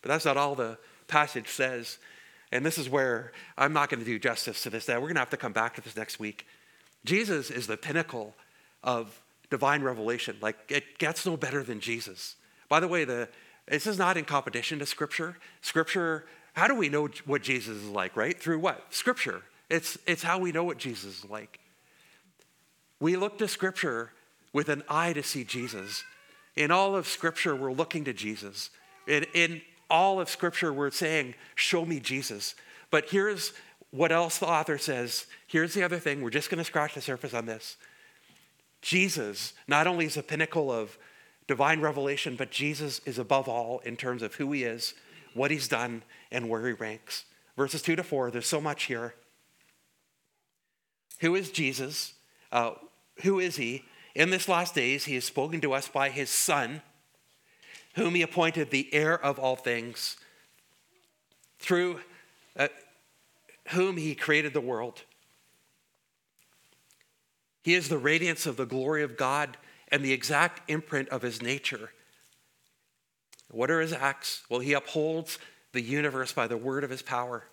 But 0.00 0.09
that's 0.09 0.24
not 0.24 0.37
all 0.37 0.57
the 0.57 0.78
passage 1.07 1.46
says. 1.46 1.98
And 2.50 2.66
this 2.66 2.76
is 2.76 2.90
where 2.90 3.31
I'm 3.57 3.72
not 3.72 3.88
going 3.88 4.00
to 4.00 4.05
do 4.05 4.18
justice 4.18 4.64
to 4.64 4.70
this. 4.70 4.87
That 4.87 5.00
we're 5.00 5.07
going 5.07 5.14
to 5.14 5.20
have 5.20 5.31
to 5.31 5.37
come 5.37 5.52
back 5.52 5.76
to 5.76 5.81
this 5.81 5.96
next 5.96 6.18
week. 6.18 6.44
Jesus 7.05 7.48
is 7.48 7.68
the 7.68 7.76
pinnacle 7.76 8.35
of 8.83 9.22
divine 9.48 9.83
revelation. 9.83 10.38
Like 10.42 10.57
it 10.68 10.98
gets 10.98 11.24
no 11.24 11.37
better 11.37 11.62
than 11.62 11.78
Jesus. 11.78 12.35
By 12.68 12.81
the 12.81 12.88
way, 12.88 13.05
the 13.05 13.28
this 13.68 13.87
is 13.87 13.96
not 13.96 14.16
in 14.16 14.24
competition 14.24 14.81
to 14.81 14.87
Scripture. 14.87 15.37
Scripture. 15.61 16.26
How 16.55 16.66
do 16.66 16.74
we 16.74 16.88
know 16.88 17.09
what 17.26 17.42
Jesus 17.42 17.76
is 17.76 17.88
like? 17.88 18.16
Right 18.16 18.37
through 18.37 18.59
what 18.59 18.87
Scripture. 18.90 19.44
It's 19.73 19.97
it's 20.07 20.23
how 20.23 20.39
we 20.39 20.53
know 20.53 20.65
what 20.65 20.77
Jesus 20.77 21.25
is 21.25 21.31
like. 21.31 21.59
We 23.01 23.17
look 23.17 23.39
to 23.39 23.49
Scripture 23.49 24.13
with 24.53 24.69
an 24.69 24.83
eye 24.87 25.15
to 25.15 25.23
see 25.23 25.45
Jesus. 25.45 26.05
In 26.57 26.71
all 26.71 26.95
of 26.95 27.09
Scripture, 27.09 27.57
we're 27.57 27.73
looking 27.73 28.05
to 28.05 28.13
Jesus. 28.13 28.69
In, 29.07 29.25
in 29.33 29.63
all 29.89 30.21
of 30.21 30.29
Scripture, 30.29 30.75
we're 30.75 30.91
saying, 30.91 31.35
Show 31.55 31.87
me 31.87 32.01
Jesus. 32.01 32.55
But 32.91 33.09
here's 33.09 33.55
what 33.91 34.13
else 34.13 34.39
the 34.39 34.47
author 34.47 34.77
says. 34.77 35.27
Here's 35.47 35.73
the 35.73 35.85
other 35.85 35.99
thing. 35.99 36.21
We're 36.21 36.29
just 36.29 36.51
going 36.51 36.59
to 36.59 36.65
scratch 36.65 36.95
the 36.95 37.01
surface 37.01 37.33
on 37.33 37.47
this. 37.47 37.79
Jesus 38.83 39.55
not 39.67 39.87
only 39.87 40.05
is 40.05 40.17
the 40.17 40.23
pinnacle 40.23 40.71
of 40.71 40.99
divine 41.47 41.81
revelation, 41.81 42.37
but 42.37 42.51
Jesus 42.51 43.01
is 43.07 43.19
above 43.19 43.49
all 43.49 43.79
in 43.87 43.97
terms 43.97 44.23
of 44.23 44.35
who 44.35 44.53
he 44.53 44.65
is, 44.65 44.93
what 45.33 45.51
he's 45.51 45.67
done, 45.67 46.03
and 46.31 46.51
where 46.51 46.67
he 46.67 46.73
ranks. 46.75 47.25
Verses 47.57 47.81
2 47.81 47.97
to 47.97 48.03
4, 48.03 48.31
there's 48.31 48.47
so 48.47 48.61
much 48.61 48.85
here. 48.85 49.15
Who 51.23 51.35
is 51.35 51.51
Jesus? 51.51 52.13
Uh, 52.51 52.73
who 53.23 53.41
is 53.41 53.57
he? 53.57 53.85
In 54.15 54.31
this 54.31 54.49
last 54.49 54.75
days, 54.75 55.07
he 55.07 55.15
has 55.15 55.25
spoken 55.25 55.61
to 55.63 55.73
us 55.73 55.89
by 55.89 56.11
his 56.11 56.29
Son 56.29 56.83
whom 57.95 58.15
he 58.15 58.23
appointed 58.23 58.71
the 58.71 58.93
heir 58.93 59.23
of 59.23 59.39
all 59.39 59.57
things, 59.57 60.17
through 61.59 62.01
uh, 62.57 62.69
whom 63.69 63.97
he 63.97 64.15
created 64.15 64.53
the 64.53 64.61
world. 64.61 65.03
He 67.63 67.75
is 67.75 67.89
the 67.89 67.99
radiance 67.99 68.47
of 68.47 68.57
the 68.57 68.67
glory 68.67 69.03
of 69.03 69.17
God 69.17 69.57
and 69.89 70.03
the 70.03 70.13
exact 70.13 70.69
imprint 70.71 71.09
of 71.11 71.23
his 71.23 71.43
nature. 71.43 71.93
What 73.51 73.71
are 73.71 73.81
his 73.81 73.93
acts? 73.93 74.43
Well, 74.49 74.61
he 74.61 74.73
upholds 74.73 75.39
the 75.73 75.83
universe 75.83 76.33
by 76.33 76.47
the 76.47 76.57
word 76.57 76.83
of 76.83 76.91
his 76.91 77.03
power. 77.03 77.45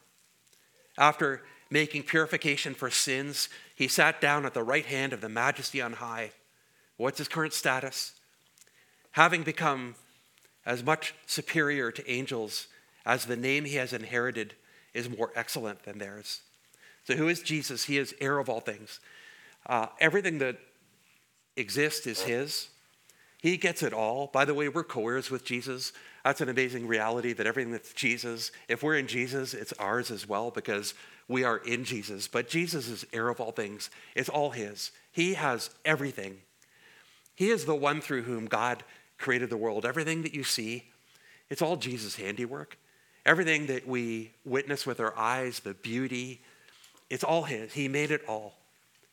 After 0.98 1.44
making 1.70 2.04
purification 2.04 2.74
for 2.74 2.90
sins, 2.90 3.50
he 3.76 3.88
sat 3.88 4.20
down 4.20 4.46
at 4.46 4.54
the 4.54 4.64
right 4.64 4.86
hand 4.86 5.14
of 5.14 5.22
the 5.22 5.30
majesty 5.30 5.82
on 5.82 5.94
high. 5.94 6.32
What's 6.98 7.20
his 7.20 7.28
current 7.28 7.54
status? 7.54 8.14
Having 9.12 9.44
become 9.44 9.96
as 10.66 10.84
much 10.84 11.14
superior 11.26 11.92
to 11.92 12.10
angels 12.10 12.68
as 13.06 13.26
the 13.26 13.38
name 13.38 13.66
he 13.66 13.76
has 13.76 13.94
inherited 13.94 14.56
is 14.94 15.10
more 15.10 15.32
excellent 15.36 15.84
than 15.84 15.98
theirs. 15.98 16.42
So, 17.06 17.16
who 17.16 17.28
is 17.28 17.42
Jesus? 17.42 17.86
He 17.86 17.98
is 17.98 18.14
heir 18.20 18.38
of 18.40 18.50
all 18.50 18.60
things. 18.60 19.00
Uh, 19.66 19.88
everything 20.00 20.40
that 20.40 20.58
exists 21.56 22.06
is 22.06 22.22
his. 22.22 22.70
He 23.42 23.58
gets 23.58 23.84
it 23.84 23.94
all. 23.94 24.28
By 24.28 24.46
the 24.46 24.54
way, 24.54 24.68
we're 24.68 24.84
co 24.84 25.08
heirs 25.08 25.32
with 25.32 25.46
Jesus. 25.46 25.94
That's 26.24 26.42
an 26.42 26.50
amazing 26.50 26.88
reality 26.88 27.34
that 27.34 27.48
everything 27.48 27.72
that's 27.72 27.94
Jesus, 27.94 28.52
if 28.68 28.84
we're 28.84 28.98
in 28.98 29.08
Jesus, 29.08 29.54
it's 29.54 29.74
ours 29.74 30.12
as 30.12 30.28
well 30.28 30.52
because 30.52 30.94
we 31.28 31.44
are 31.44 31.58
in 31.58 31.86
Jesus. 31.86 32.28
But 32.28 32.50
Jesus 32.50 32.90
is 32.90 33.06
heir 33.14 33.30
of 33.30 33.40
all 33.40 33.52
things, 33.52 33.90
it's 34.16 34.30
all 34.30 34.52
his. 34.52 34.92
He 35.12 35.36
has 35.36 35.70
everything. 35.86 36.38
He 37.36 37.50
is 37.50 37.66
the 37.66 37.76
one 37.76 38.02
through 38.02 38.24
whom 38.24 38.48
God 38.48 38.84
created 39.18 39.50
the 39.50 39.58
world. 39.58 39.86
Everything 39.86 40.24
that 40.24 40.34
you 40.34 40.44
see, 40.44 40.86
it's 41.50 41.62
all 41.62 41.78
Jesus' 41.78 42.18
handiwork. 42.18 42.78
Everything 43.26 43.68
that 43.68 43.88
we 43.88 44.32
witness 44.44 44.86
with 44.86 45.00
our 45.00 45.18
eyes, 45.18 45.60
the 45.60 45.74
beauty, 45.74 46.42
it's 47.10 47.24
all 47.24 47.44
His. 47.44 47.74
He 47.74 47.88
made 47.88 48.12
it 48.12 48.24
all. 48.28 48.56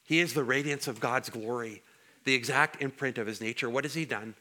He 0.04 0.20
is 0.20 0.34
the 0.34 0.44
radiance 0.44 0.86
of 0.86 1.00
God's 1.00 1.30
glory, 1.30 1.82
the 2.26 2.34
exact 2.34 2.82
imprint 2.82 3.16
of 3.16 3.26
His 3.26 3.40
nature. 3.40 3.70
What 3.70 3.84
has 3.84 3.94
He 3.94 4.04
done? 4.04 4.34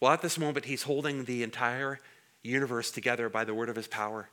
Well, 0.00 0.12
at 0.12 0.22
this 0.22 0.38
moment, 0.38 0.64
He's 0.64 0.82
holding 0.82 1.24
the 1.24 1.44
entire 1.44 2.00
universe 2.42 2.90
together 2.90 3.28
by 3.28 3.44
the 3.44 3.54
word 3.54 3.68
of 3.68 3.76
His 3.76 3.86
power. 3.86 4.28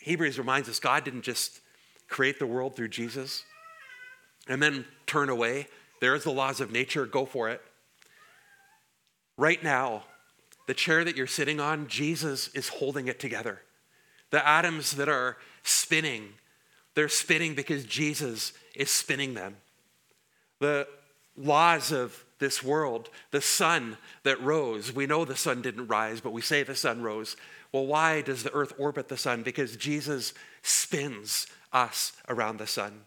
Hebrews 0.00 0.36
reminds 0.36 0.68
us 0.68 0.78
God 0.78 1.04
didn't 1.04 1.22
just 1.22 1.60
create 2.08 2.38
the 2.38 2.46
world 2.46 2.76
through 2.76 2.88
Jesus 2.88 3.44
and 4.48 4.62
then 4.62 4.84
turn 5.06 5.30
away. 5.30 5.68
There's 6.00 6.24
the 6.24 6.32
laws 6.32 6.60
of 6.60 6.70
nature, 6.70 7.06
go 7.06 7.24
for 7.24 7.48
it. 7.48 7.62
Right 9.38 9.62
now, 9.62 10.02
the 10.66 10.74
chair 10.74 11.04
that 11.04 11.16
you're 11.16 11.26
sitting 11.26 11.60
on, 11.60 11.86
Jesus 11.86 12.48
is 12.48 12.68
holding 12.68 13.08
it 13.08 13.18
together. 13.18 13.62
The 14.30 14.46
atoms 14.46 14.92
that 14.92 15.08
are 15.08 15.38
spinning, 15.62 16.34
they're 16.94 17.08
spinning 17.08 17.54
because 17.54 17.84
Jesus 17.84 18.52
is 18.74 18.90
spinning 18.90 19.34
them. 19.34 19.56
The 20.60 20.88
laws 21.36 21.92
of 21.92 22.24
this 22.38 22.62
world, 22.62 23.08
the 23.30 23.40
sun 23.40 23.96
that 24.22 24.40
rose, 24.40 24.92
we 24.92 25.06
know 25.06 25.24
the 25.24 25.36
sun 25.36 25.62
didn't 25.62 25.86
rise, 25.88 26.20
but 26.20 26.32
we 26.32 26.42
say 26.42 26.62
the 26.62 26.74
sun 26.74 27.02
rose. 27.02 27.36
Well, 27.72 27.86
why 27.86 28.20
does 28.20 28.42
the 28.42 28.52
earth 28.52 28.72
orbit 28.78 29.08
the 29.08 29.16
sun? 29.16 29.42
Because 29.42 29.76
Jesus 29.76 30.34
spins 30.62 31.46
us 31.72 32.12
around 32.28 32.58
the 32.58 32.66
sun. 32.66 33.04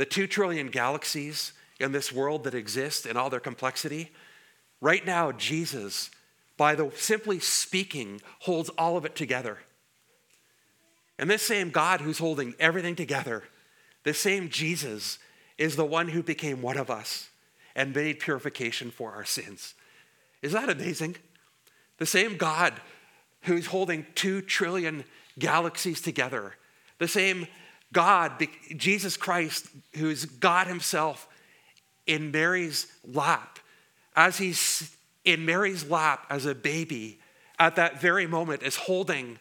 the 0.00 0.06
two 0.06 0.26
trillion 0.26 0.68
galaxies 0.68 1.52
in 1.78 1.92
this 1.92 2.10
world 2.10 2.44
that 2.44 2.54
exist 2.54 3.04
in 3.04 3.18
all 3.18 3.28
their 3.28 3.38
complexity, 3.38 4.10
right 4.80 5.04
now, 5.04 5.30
Jesus, 5.30 6.10
by 6.56 6.74
the 6.74 6.90
simply 6.96 7.38
speaking, 7.38 8.22
holds 8.38 8.70
all 8.78 8.96
of 8.96 9.04
it 9.04 9.14
together. 9.14 9.58
And 11.18 11.28
this 11.28 11.42
same 11.42 11.68
God 11.68 12.00
who's 12.00 12.16
holding 12.16 12.54
everything 12.58 12.96
together, 12.96 13.44
the 14.04 14.14
same 14.14 14.48
Jesus, 14.48 15.18
is 15.60 15.76
the 15.76 15.84
one 15.84 16.08
who 16.08 16.22
became 16.22 16.62
one 16.62 16.78
of 16.78 16.90
us 16.90 17.28
and 17.76 17.94
made 17.94 18.18
purification 18.18 18.90
for 18.90 19.12
our 19.12 19.26
sins. 19.26 19.74
Is 20.40 20.52
that 20.52 20.70
amazing? 20.70 21.16
The 21.98 22.06
same 22.06 22.38
God 22.38 22.72
who's 23.42 23.66
holding 23.66 24.06
two 24.14 24.40
trillion 24.40 25.04
galaxies 25.38 26.00
together, 26.00 26.54
the 26.98 27.06
same 27.06 27.46
God, 27.92 28.46
Jesus 28.74 29.18
Christ, 29.18 29.66
who's 29.96 30.24
God 30.24 30.66
Himself 30.66 31.28
in 32.06 32.30
Mary's 32.30 32.86
lap, 33.04 33.58
as 34.16 34.38
He's 34.38 34.96
in 35.26 35.44
Mary's 35.44 35.88
lap 35.88 36.24
as 36.30 36.46
a 36.46 36.54
baby, 36.54 37.18
at 37.58 37.76
that 37.76 38.00
very 38.00 38.26
moment, 38.26 38.62
is 38.62 38.76
holding 38.76 39.38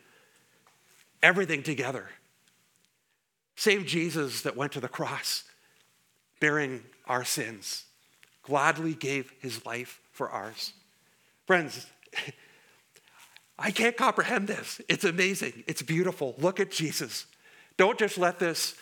everything 1.24 1.64
together. 1.64 2.10
Same 3.56 3.86
Jesus 3.86 4.42
that 4.42 4.58
went 4.58 4.74
to 4.74 4.82
the 4.82 4.90
cross, 4.90 5.46
bearing 6.40 6.84
our 7.08 7.24
sins, 7.24 7.86
gladly 8.44 8.94
gave 8.94 9.32
his 9.42 9.66
life 9.66 10.00
for 10.12 10.30
ours. 10.30 10.74
Friends, 11.46 11.88
I 13.60 13.72
can't 13.72 13.98
comprehend 13.98 14.48
this. 14.48 14.80
It's 14.88 15.04
amazing. 15.04 15.64
It's 15.68 15.82
beautiful. 15.82 16.36
Look 16.38 16.60
at 16.60 16.72
Jesus. 16.72 17.26
Don't 17.78 18.00
just 18.00 18.18
let 18.18 18.40
this 18.40 18.76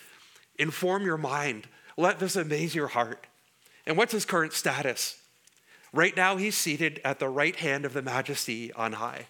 inform 0.59 1.03
your 1.03 1.17
mind, 1.17 1.67
let 1.97 2.19
this 2.19 2.35
amaze 2.35 2.75
your 2.75 2.87
heart. 2.87 3.27
And 3.85 3.97
what's 3.97 4.11
his 4.11 4.25
current 4.25 4.53
status? 4.53 5.19
Right 5.93 6.15
now, 6.15 6.35
he's 6.35 6.57
seated 6.57 6.99
at 7.05 7.19
the 7.19 7.29
right 7.29 7.55
hand 7.55 7.85
of 7.85 7.93
the 7.93 8.01
majesty 8.01 8.73
on 8.73 8.93
high. 8.93 9.27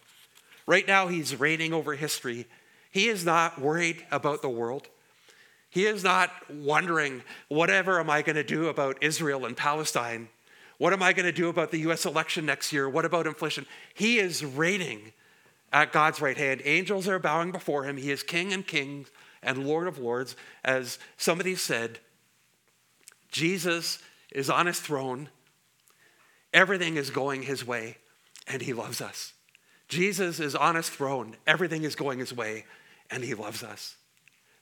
Right 0.65 0.87
now, 0.87 1.07
he's 1.07 1.39
reigning 1.39 1.73
over 1.73 1.95
history. 1.95 2.45
He 2.91 3.07
is 3.07 3.23
not 3.23 3.61
worried 3.61 4.05
about 4.11 4.41
the 4.41 4.49
world. 4.49 4.87
He 5.69 5.85
is 5.85 6.03
not 6.03 6.31
wondering, 6.49 7.23
whatever 7.49 7.99
am 7.99 8.09
I 8.09 8.21
going 8.21 8.35
to 8.35 8.43
do 8.43 8.67
about 8.67 8.97
Israel 9.01 9.45
and 9.45 9.55
Palestine? 9.55 10.29
What 10.77 10.93
am 10.93 11.03
I 11.03 11.13
going 11.13 11.25
to 11.25 11.31
do 11.31 11.49
about 11.49 11.71
the 11.71 11.79
US 11.79 12.05
election 12.05 12.45
next 12.45 12.71
year? 12.71 12.87
What 12.87 13.05
about 13.05 13.27
inflation? 13.27 13.65
He 13.93 14.19
is 14.19 14.45
reigning 14.45 15.11
at 15.73 15.91
God's 15.91 16.21
right 16.21 16.37
hand. 16.37 16.61
Angels 16.63 17.07
are 17.07 17.19
bowing 17.19 17.51
before 17.51 17.83
him. 17.83 17.97
He 17.97 18.11
is 18.11 18.23
King 18.23 18.53
and 18.53 18.65
King 18.65 19.05
and 19.43 19.67
Lord 19.67 19.87
of 19.87 19.99
Lords. 19.99 20.35
As 20.63 20.99
somebody 21.17 21.55
said, 21.55 21.99
Jesus 23.29 23.99
is 24.31 24.49
on 24.49 24.67
his 24.67 24.79
throne. 24.79 25.29
Everything 26.53 26.95
is 26.95 27.09
going 27.09 27.43
his 27.43 27.67
way, 27.67 27.97
and 28.47 28.61
he 28.61 28.71
loves 28.71 29.01
us. 29.01 29.33
Jesus 29.89 30.39
is 30.39 30.55
on 30.55 30.75
his 30.75 30.89
throne. 30.89 31.35
Everything 31.45 31.83
is 31.83 31.95
going 31.95 32.19
his 32.19 32.33
way, 32.33 32.65
and 33.11 33.23
he 33.23 33.33
loves 33.33 33.63
us. 33.63 33.96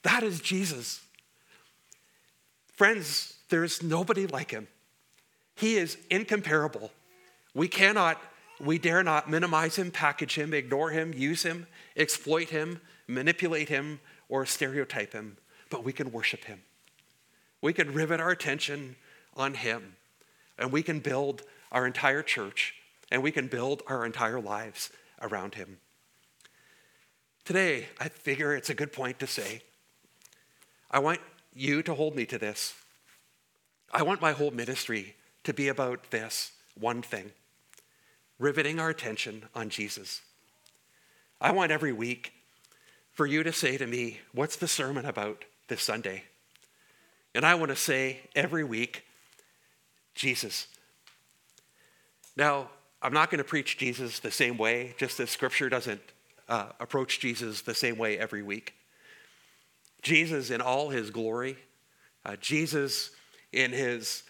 That 0.06 0.22
is 0.22 0.40
Jesus. 0.40 1.02
Friends, 2.74 3.34
there's 3.50 3.82
nobody 3.82 4.28
like 4.28 4.52
him. 4.52 4.68
He 5.56 5.78
is 5.78 5.98
incomparable. 6.12 6.92
We 7.56 7.68
cannot, 7.68 8.22
we 8.60 8.78
dare 8.78 9.02
not 9.02 9.32
minimize 9.32 9.78
him, 9.78 9.90
package 9.90 10.36
him, 10.36 10.54
ignore 10.54 10.92
him, 10.92 11.12
use 11.12 11.42
him, 11.42 11.66
exploit 11.98 12.50
him, 12.50 12.82
manipulate 13.08 13.70
him, 13.70 14.00
or 14.30 14.46
stereotype 14.46 15.12
him, 15.12 15.38
but 15.72 15.84
we 15.84 15.92
can 15.92 16.12
worship 16.12 16.44
him. 16.44 16.62
We 17.64 17.74
can 17.74 17.92
rivet 17.92 18.20
our 18.20 18.30
attention 18.30 18.98
on 19.36 19.56
him, 19.56 19.96
and 20.60 20.72
we 20.72 20.84
can 20.84 21.00
build 21.00 21.42
our 21.72 21.88
entire 21.88 22.22
church, 22.22 22.76
and 23.12 23.24
we 23.24 23.32
can 23.32 23.48
build 23.48 23.82
our 23.88 24.06
entire 24.06 24.40
lives 24.40 24.92
around 25.20 25.56
him. 25.56 25.80
Today, 27.44 27.88
I 28.00 28.10
figure 28.10 28.54
it's 28.56 28.70
a 28.70 28.76
good 28.76 28.94
point 28.94 29.18
to 29.20 29.26
say, 29.26 29.64
I 30.90 31.00
want 31.00 31.20
you 31.54 31.82
to 31.84 31.94
hold 31.94 32.16
me 32.16 32.26
to 32.28 32.38
this. 32.38 32.74
I 33.92 34.04
want 34.04 34.22
my 34.22 34.34
whole 34.34 34.52
ministry 34.52 35.16
to 35.44 35.54
be 35.54 35.68
about 35.68 36.12
this 36.12 36.52
one 36.78 37.02
thing 37.02 37.32
riveting 38.38 38.80
our 38.80 38.90
attention 38.90 39.44
on 39.56 39.70
Jesus. 39.70 40.22
I 41.40 41.52
want 41.52 41.72
every 41.72 41.94
week 41.94 42.34
for 43.14 43.26
you 43.26 43.44
to 43.44 43.54
say 43.54 43.78
to 43.78 43.88
me, 43.88 44.20
What's 44.34 44.58
the 44.58 44.68
sermon 44.68 45.06
about 45.06 45.46
this 45.68 45.82
Sunday? 45.82 46.24
And 47.34 47.46
I 47.46 47.56
want 47.56 47.70
to 47.70 47.76
say 47.76 48.22
every 48.36 48.64
week, 48.64 49.04
Jesus. 50.16 50.68
Now, 52.38 52.70
I'm 53.02 53.14
not 53.14 53.30
going 53.30 53.40
to 53.40 53.44
preach 53.44 53.78
Jesus 53.78 54.20
the 54.20 54.32
same 54.32 54.58
way, 54.58 54.96
just 54.98 55.20
as 55.20 55.30
scripture 55.30 55.70
doesn't 55.70 56.02
uh, 56.48 56.68
approach 56.80 57.20
Jesus 57.20 57.62
the 57.62 57.76
same 57.76 57.98
way 57.98 58.18
every 58.18 58.42
week. 58.42 58.74
Jesus 60.06 60.52
in 60.52 60.62
all 60.62 60.90
his 60.90 61.10
glory, 61.10 61.58
uh, 62.24 62.36
Jesus 62.36 63.10
in 63.52 63.72
his 63.72 64.22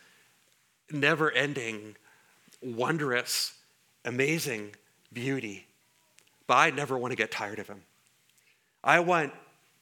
never 0.90 1.30
ending, 1.30 1.98
wondrous, 2.62 3.54
amazing 4.06 4.74
beauty. 5.12 5.68
But 6.48 6.56
I 6.56 6.70
never 6.70 6.98
want 6.98 7.12
to 7.12 7.18
get 7.18 7.30
tired 7.30 7.60
of 7.60 7.68
him. 7.68 7.82
I 8.86 9.02
want 9.02 9.34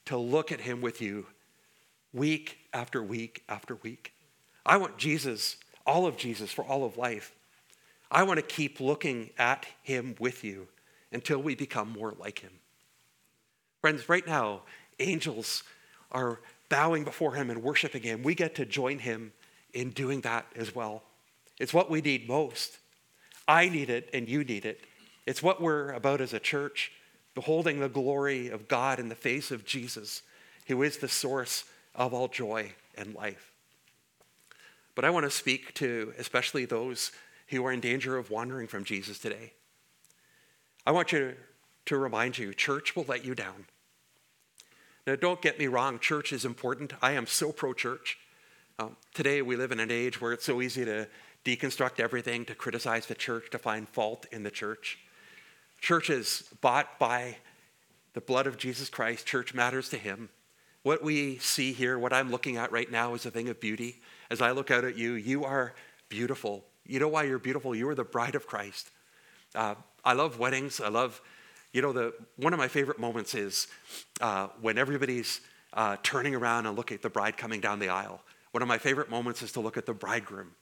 to 0.06 0.16
look 0.18 0.50
at 0.50 0.60
him 0.60 0.80
with 0.80 1.00
you 1.00 1.26
week 2.12 2.58
after 2.72 3.00
week 3.00 3.44
after 3.48 3.76
week. 3.76 4.14
I 4.66 4.78
want 4.78 4.98
Jesus, 4.98 5.58
all 5.86 6.06
of 6.06 6.16
Jesus, 6.16 6.50
for 6.50 6.64
all 6.64 6.84
of 6.84 6.96
life. 6.96 7.32
I 8.10 8.24
want 8.24 8.38
to 8.38 8.44
keep 8.44 8.80
looking 8.80 9.30
at 9.38 9.64
him 9.84 10.16
with 10.18 10.42
you 10.42 10.66
until 11.12 11.38
we 11.38 11.54
become 11.54 11.92
more 11.92 12.14
like 12.18 12.40
him. 12.40 12.50
Friends, 13.80 14.08
right 14.08 14.26
now, 14.26 14.62
angels 14.98 15.62
are 16.14 16.40
bowing 16.70 17.04
before 17.04 17.34
him 17.34 17.50
and 17.50 17.62
worshiping 17.62 18.02
him. 18.02 18.22
We 18.22 18.34
get 18.34 18.54
to 18.54 18.64
join 18.64 19.00
him 19.00 19.32
in 19.74 19.90
doing 19.90 20.22
that 20.22 20.46
as 20.56 20.74
well. 20.74 21.02
It's 21.58 21.74
what 21.74 21.90
we 21.90 22.00
need 22.00 22.28
most. 22.28 22.78
I 23.46 23.68
need 23.68 23.90
it 23.90 24.08
and 24.14 24.28
you 24.28 24.44
need 24.44 24.64
it. 24.64 24.80
It's 25.26 25.42
what 25.42 25.60
we're 25.60 25.90
about 25.92 26.20
as 26.20 26.32
a 26.32 26.38
church, 26.38 26.92
beholding 27.34 27.80
the 27.80 27.88
glory 27.88 28.48
of 28.48 28.68
God 28.68 28.98
in 28.98 29.08
the 29.08 29.14
face 29.14 29.50
of 29.50 29.64
Jesus, 29.64 30.22
who 30.66 30.82
is 30.82 30.98
the 30.98 31.08
source 31.08 31.64
of 31.94 32.14
all 32.14 32.28
joy 32.28 32.72
and 32.96 33.14
life. 33.14 33.52
But 34.94 35.04
I 35.04 35.10
want 35.10 35.24
to 35.24 35.30
speak 35.30 35.74
to 35.74 36.14
especially 36.18 36.64
those 36.64 37.10
who 37.48 37.64
are 37.66 37.72
in 37.72 37.80
danger 37.80 38.16
of 38.16 38.30
wandering 38.30 38.68
from 38.68 38.84
Jesus 38.84 39.18
today. 39.18 39.52
I 40.86 40.92
want 40.92 41.12
you 41.12 41.34
to 41.86 41.98
remind 41.98 42.38
you 42.38 42.54
church 42.54 42.94
will 42.94 43.04
let 43.08 43.24
you 43.24 43.34
down. 43.34 43.66
Now, 45.06 45.16
don't 45.16 45.42
get 45.42 45.58
me 45.58 45.66
wrong, 45.66 45.98
church 45.98 46.32
is 46.32 46.46
important. 46.46 46.94
I 47.02 47.12
am 47.12 47.26
so 47.26 47.52
pro 47.52 47.74
church. 47.74 48.18
Um, 48.78 48.96
today, 49.12 49.42
we 49.42 49.54
live 49.54 49.70
in 49.70 49.78
an 49.78 49.90
age 49.90 50.20
where 50.20 50.32
it's 50.32 50.46
so 50.46 50.62
easy 50.62 50.84
to 50.86 51.06
deconstruct 51.44 52.00
everything, 52.00 52.46
to 52.46 52.54
criticize 52.54 53.06
the 53.06 53.14
church, 53.14 53.50
to 53.50 53.58
find 53.58 53.86
fault 53.88 54.24
in 54.32 54.44
the 54.44 54.50
church. 54.50 54.98
Church 55.80 56.08
is 56.08 56.48
bought 56.62 56.98
by 56.98 57.36
the 58.14 58.22
blood 58.22 58.46
of 58.46 58.56
Jesus 58.56 58.88
Christ. 58.88 59.26
Church 59.26 59.52
matters 59.52 59.90
to 59.90 59.98
Him. 59.98 60.30
What 60.82 61.02
we 61.02 61.36
see 61.36 61.74
here, 61.74 61.98
what 61.98 62.14
I'm 62.14 62.30
looking 62.30 62.56
at 62.56 62.72
right 62.72 62.90
now, 62.90 63.12
is 63.12 63.26
a 63.26 63.30
thing 63.30 63.50
of 63.50 63.60
beauty. 63.60 64.00
As 64.30 64.40
I 64.40 64.52
look 64.52 64.70
out 64.70 64.84
at 64.84 64.96
you, 64.96 65.12
you 65.12 65.44
are 65.44 65.74
beautiful. 66.08 66.64
You 66.86 66.98
know 66.98 67.08
why 67.08 67.24
you're 67.24 67.38
beautiful? 67.38 67.74
You 67.74 67.88
are 67.90 67.94
the 67.94 68.04
bride 68.04 68.34
of 68.34 68.46
Christ. 68.46 68.90
Uh, 69.54 69.74
I 70.02 70.14
love 70.14 70.38
weddings. 70.38 70.80
I 70.80 70.88
love, 70.88 71.20
you 71.74 71.82
know, 71.82 71.92
the 71.92 72.14
one 72.36 72.54
of 72.54 72.58
my 72.58 72.68
favorite 72.68 73.00
moments 73.00 73.34
is 73.34 73.66
uh, 74.20 74.46
when 74.62 74.78
everybody's 74.78 75.40
uh, 75.74 75.96
turning 76.04 76.34
around 76.34 76.66
and 76.66 76.76
looking 76.76 76.94
at 76.94 77.02
the 77.02 77.10
bride 77.10 77.36
coming 77.36 77.60
down 77.60 77.80
the 77.80 77.88
aisle. 77.88 78.22
One 78.52 78.62
of 78.62 78.68
my 78.68 78.78
favorite 78.78 79.10
moments 79.10 79.42
is 79.42 79.50
to 79.52 79.60
look 79.60 79.76
at 79.76 79.84
the 79.84 79.92
bridegroom, 79.92 80.52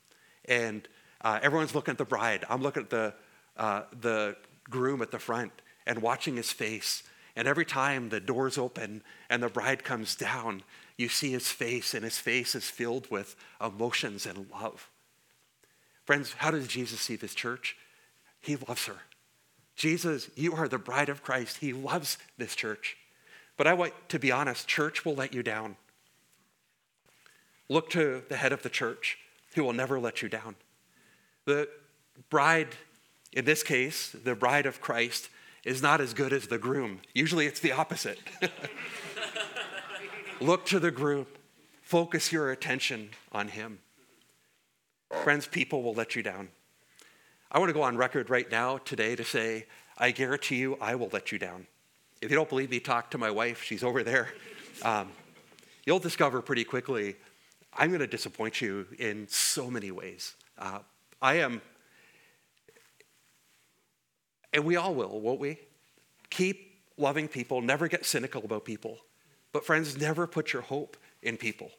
and 0.47 0.89
uh, 1.21 1.39
everyone's 1.43 1.75
looking 1.75 1.93
at 1.93 1.99
the 1.99 2.07
bride. 2.07 2.47
I'm 2.49 2.63
looking 2.63 2.85
at 2.85 2.91
the 2.91 3.15
uh, 3.59 3.83
the 4.01 4.37
groom 4.71 5.03
at 5.03 5.11
the 5.11 5.19
front 5.19 5.53
and 5.87 6.01
watching 6.01 6.37
his 6.37 6.51
face. 6.51 7.03
And 7.37 7.47
every 7.47 7.65
time 7.65 8.09
the 8.09 8.21
doors 8.21 8.57
open 8.57 9.03
and 9.29 9.43
the 9.43 9.49
bride 9.49 9.85
comes 9.85 10.15
down, 10.17 10.63
you 10.97 11.09
see 11.09 11.33
his 11.33 11.49
face, 11.49 11.95
and 11.95 12.05
his 12.05 12.19
face 12.19 12.55
is 12.55 12.65
filled 12.65 13.11
with 13.11 13.37
emotions 13.63 14.27
and 14.27 14.47
love. 14.51 14.89
Friends, 16.05 16.35
how 16.39 16.51
does 16.51 16.69
Jesus 16.69 17.01
see 17.01 17.17
this 17.17 17.35
church? 17.35 17.77
He 18.41 18.57
loves 18.57 18.87
her. 18.87 18.97
Jesus, 19.83 20.31
you 20.37 20.55
are 20.55 20.69
the 20.69 20.79
bride 20.79 21.09
of 21.09 21.25
Christ. 21.25 21.57
He 21.57 21.73
loves 21.73 22.17
this 22.39 22.55
church. 22.55 22.97
But 23.57 23.67
I 23.67 23.75
want 23.75 23.95
to 24.11 24.21
be 24.21 24.31
honest, 24.31 24.69
church 24.69 25.05
will 25.05 25.17
let 25.17 25.35
you 25.35 25.43
down. 25.43 25.75
Look 27.69 27.91
to 27.91 28.23
the 28.29 28.37
head 28.37 28.53
of 28.53 28.63
the 28.63 28.71
church 28.71 29.19
who 29.57 29.65
will 29.65 29.73
never 29.73 29.99
let 29.99 30.23
you 30.23 30.29
down. 30.29 30.55
The 31.47 31.69
bride, 32.31 32.69
in 33.33 33.45
this 33.45 33.65
case, 33.65 34.13
the 34.13 34.37
bride 34.37 34.67
of 34.67 34.81
Christ, 34.81 35.29
is 35.65 35.83
not 35.83 36.01
as 36.01 36.15
good 36.15 36.33
as 36.33 36.47
the 36.47 36.59
groom. 36.59 37.01
Usually 37.13 37.47
it's 37.47 37.59
the 37.59 37.73
opposite. 37.73 38.21
Look 40.41 40.65
to 40.67 40.79
the 40.79 40.93
groom 40.93 41.27
Focus 41.83 42.31
your 42.31 42.53
attention 42.53 43.11
on 43.33 43.49
Him. 43.49 43.81
Friends, 45.25 45.49
people 45.49 45.83
will 45.83 45.95
let 45.95 46.15
you 46.15 46.23
down. 46.23 46.51
I 47.55 47.59
want 47.59 47.69
to 47.69 47.75
go 47.75 47.83
on 47.83 47.99
record 47.99 48.31
right 48.31 48.51
now 48.51 48.79
today 48.79 49.15
to 49.15 49.25
say, 49.25 49.67
I 49.99 50.11
guarantee 50.11 50.57
you, 50.57 50.79
I 50.81 50.95
will 50.95 51.11
let 51.13 51.33
you 51.33 51.39
down. 51.39 51.67
If 52.23 52.31
you 52.31 52.37
don't 52.37 52.49
believe 52.49 52.71
me, 52.71 52.81
talk 52.81 53.11
to 53.11 53.19
my 53.19 53.31
wife. 53.31 53.63
She's 53.63 53.85
over 53.85 54.03
there. 54.03 54.33
Um, 54.83 55.11
you'll 55.85 55.99
discover 55.99 56.41
pretty 56.41 56.65
quickly 56.65 57.17
I'm 57.77 57.91
going 57.91 58.01
to 58.01 58.07
disappoint 58.07 58.63
you 58.63 58.87
in 58.99 59.29
so 59.29 59.71
many 59.71 59.91
ways. 59.91 60.35
Uh, 60.59 60.79
I 61.21 61.35
am, 61.35 61.61
and 64.55 64.65
we 64.65 64.77
all 64.77 64.95
will, 64.95 65.21
won't 65.21 65.39
we? 65.39 65.59
Keep 66.31 66.81
loving 66.97 67.29
people, 67.29 67.61
never 67.61 67.87
get 67.87 68.07
cynical 68.07 68.43
about 68.45 68.65
people. 68.65 68.97
But, 69.53 69.67
friends, 69.67 69.99
never 69.99 70.27
put 70.27 70.55
your 70.55 70.63
hope 70.63 70.97
in 71.23 71.37
people. 71.37 71.71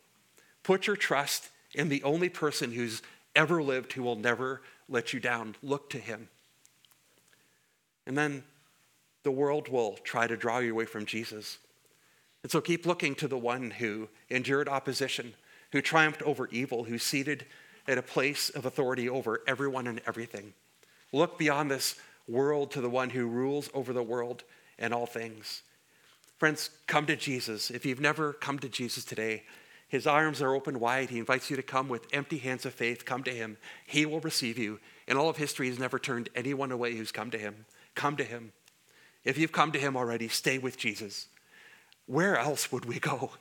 Put 0.61 0.85
your 0.85 0.95
trust 0.95 1.49
in 1.73 1.89
the 1.89 2.03
only 2.03 2.29
person 2.29 2.71
who's 2.71 3.01
ever 3.35 3.63
lived 3.63 3.93
who 3.93 4.03
will 4.03 4.15
never 4.15 4.61
let 4.93 5.13
you 5.13 5.19
down. 5.19 5.55
Look 5.61 5.89
to 5.89 5.97
him. 5.97 6.29
And 8.05 8.17
then 8.17 8.43
the 9.23 9.31
world 9.31 9.67
will 9.69 9.93
try 10.03 10.27
to 10.27 10.37
draw 10.37 10.59
you 10.59 10.71
away 10.71 10.85
from 10.85 11.05
Jesus. 11.05 11.57
And 12.43 12.51
so 12.51 12.61
keep 12.61 12.85
looking 12.85 13.15
to 13.15 13.27
the 13.27 13.37
one 13.37 13.71
who 13.71 14.09
endured 14.29 14.67
opposition, 14.69 15.33
who 15.71 15.81
triumphed 15.81 16.21
over 16.21 16.47
evil, 16.51 16.83
who's 16.83 17.03
seated 17.03 17.45
at 17.87 17.97
a 17.97 18.01
place 18.01 18.49
of 18.49 18.65
authority 18.65 19.09
over 19.09 19.41
everyone 19.47 19.87
and 19.87 20.01
everything. 20.05 20.53
Look 21.11 21.37
beyond 21.37 21.71
this 21.71 21.95
world 22.27 22.71
to 22.71 22.81
the 22.81 22.89
one 22.89 23.09
who 23.09 23.27
rules 23.27 23.69
over 23.73 23.93
the 23.93 24.03
world 24.03 24.43
and 24.77 24.93
all 24.93 25.05
things. 25.05 25.63
Friends, 26.37 26.69
come 26.87 27.05
to 27.05 27.15
Jesus. 27.15 27.71
If 27.71 27.85
you've 27.85 28.01
never 28.01 28.33
come 28.33 28.59
to 28.59 28.69
Jesus 28.69 29.05
today, 29.05 29.43
his 29.93 30.07
arms 30.07 30.41
are 30.41 30.55
open 30.55 30.79
wide. 30.79 31.11
He 31.11 31.19
invites 31.19 31.51
you 31.51 31.55
to 31.55 31.61
come 31.61 31.87
with 31.87 32.07
empty 32.11 32.39
hands 32.39 32.65
of 32.65 32.73
faith. 32.73 33.05
Come 33.05 33.21
to 33.25 33.31
him. 33.31 33.57
He 33.85 34.07
will 34.07 34.21
receive 34.21 34.57
you. 34.57 34.79
In 35.07 35.17
all 35.17 35.29
of 35.29 35.37
history, 35.37 35.69
he's 35.69 35.77
never 35.77 35.99
turned 35.99 36.29
anyone 36.33 36.71
away 36.71 36.95
who's 36.95 37.11
come 37.11 37.29
to 37.29 37.37
him. 37.37 37.67
Come 37.93 38.17
to 38.17 38.23
him. 38.23 38.53
If 39.23 39.37
you've 39.37 39.51
come 39.51 39.71
to 39.71 39.77
him 39.77 39.95
already, 39.95 40.29
stay 40.29 40.57
with 40.57 40.77
Jesus. 40.77 41.27
Where 42.07 42.35
else 42.37 42.71
would 42.71 42.85
we 42.85 42.97
go? 42.97 43.33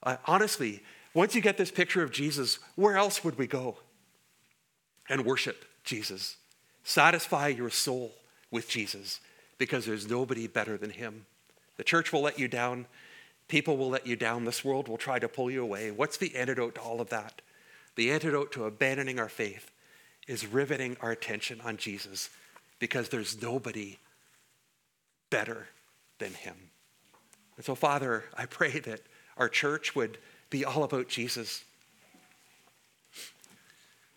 Uh, 0.00 0.18
honestly, 0.26 0.80
once 1.12 1.34
you 1.34 1.40
get 1.40 1.56
this 1.56 1.72
picture 1.72 2.04
of 2.04 2.12
Jesus, 2.12 2.60
where 2.76 2.96
else 2.96 3.24
would 3.24 3.36
we 3.36 3.48
go? 3.48 3.78
And 5.08 5.26
worship 5.26 5.64
Jesus. 5.82 6.36
Satisfy 6.84 7.48
your 7.48 7.70
soul 7.70 8.12
with 8.52 8.68
Jesus 8.68 9.18
because 9.58 9.86
there's 9.86 10.08
nobody 10.08 10.46
better 10.46 10.78
than 10.78 10.90
him. 10.90 11.26
The 11.78 11.82
church 11.82 12.12
will 12.12 12.22
let 12.22 12.38
you 12.38 12.46
down. 12.46 12.86
People 13.48 13.76
will 13.76 13.90
let 13.90 14.06
you 14.06 14.16
down. 14.16 14.44
This 14.44 14.64
world 14.64 14.88
will 14.88 14.96
try 14.96 15.18
to 15.18 15.28
pull 15.28 15.50
you 15.50 15.62
away. 15.62 15.90
What's 15.90 16.16
the 16.16 16.34
antidote 16.34 16.76
to 16.76 16.80
all 16.80 17.00
of 17.00 17.10
that? 17.10 17.42
The 17.96 18.10
antidote 18.10 18.52
to 18.52 18.64
abandoning 18.64 19.18
our 19.18 19.28
faith 19.28 19.70
is 20.26 20.46
riveting 20.46 20.96
our 21.00 21.10
attention 21.10 21.60
on 21.60 21.76
Jesus 21.76 22.30
because 22.78 23.08
there's 23.08 23.40
nobody 23.40 23.98
better 25.30 25.68
than 26.18 26.32
him. 26.32 26.54
And 27.56 27.64
so, 27.64 27.74
Father, 27.74 28.24
I 28.36 28.46
pray 28.46 28.78
that 28.80 29.00
our 29.36 29.48
church 29.48 29.94
would 29.94 30.18
be 30.50 30.64
all 30.64 30.82
about 30.82 31.08
Jesus. 31.08 31.64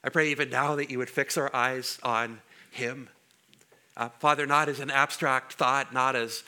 I 0.03 0.09
pray 0.09 0.29
even 0.29 0.49
now 0.49 0.75
that 0.75 0.89
you 0.89 0.97
would 0.99 1.09
fix 1.09 1.37
our 1.37 1.53
eyes 1.55 1.99
on 2.03 2.39
him. 2.71 3.09
Uh, 3.95 4.09
Father, 4.19 4.45
not 4.45 4.69
as 4.69 4.79
an 4.79 4.91
abstract 4.91 5.53
thought, 5.53 5.93
not 5.93 6.15
as 6.15 6.43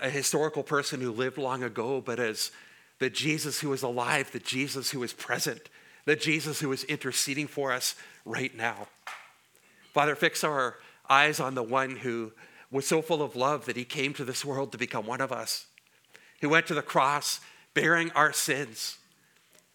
a 0.00 0.10
historical 0.10 0.62
person 0.62 1.00
who 1.00 1.12
lived 1.12 1.38
long 1.38 1.62
ago, 1.62 2.00
but 2.00 2.18
as 2.18 2.50
the 2.98 3.10
Jesus 3.10 3.60
who 3.60 3.72
is 3.72 3.82
alive, 3.82 4.30
the 4.32 4.38
Jesus 4.38 4.90
who 4.90 5.02
is 5.02 5.12
present, 5.12 5.68
the 6.04 6.16
Jesus 6.16 6.60
who 6.60 6.70
is 6.72 6.84
interceding 6.84 7.46
for 7.46 7.72
us 7.72 7.94
right 8.24 8.54
now. 8.56 8.88
Father, 9.92 10.14
fix 10.14 10.44
our 10.44 10.76
eyes 11.08 11.40
on 11.40 11.54
the 11.54 11.62
one 11.62 11.96
who 11.96 12.32
was 12.70 12.86
so 12.86 13.02
full 13.02 13.22
of 13.22 13.34
love 13.34 13.66
that 13.66 13.76
he 13.76 13.84
came 13.84 14.14
to 14.14 14.24
this 14.24 14.44
world 14.44 14.70
to 14.72 14.78
become 14.78 15.06
one 15.06 15.20
of 15.20 15.32
us, 15.32 15.66
who 16.40 16.48
went 16.48 16.66
to 16.68 16.74
the 16.74 16.82
cross 16.82 17.40
bearing 17.74 18.10
our 18.12 18.32
sins. 18.32 18.98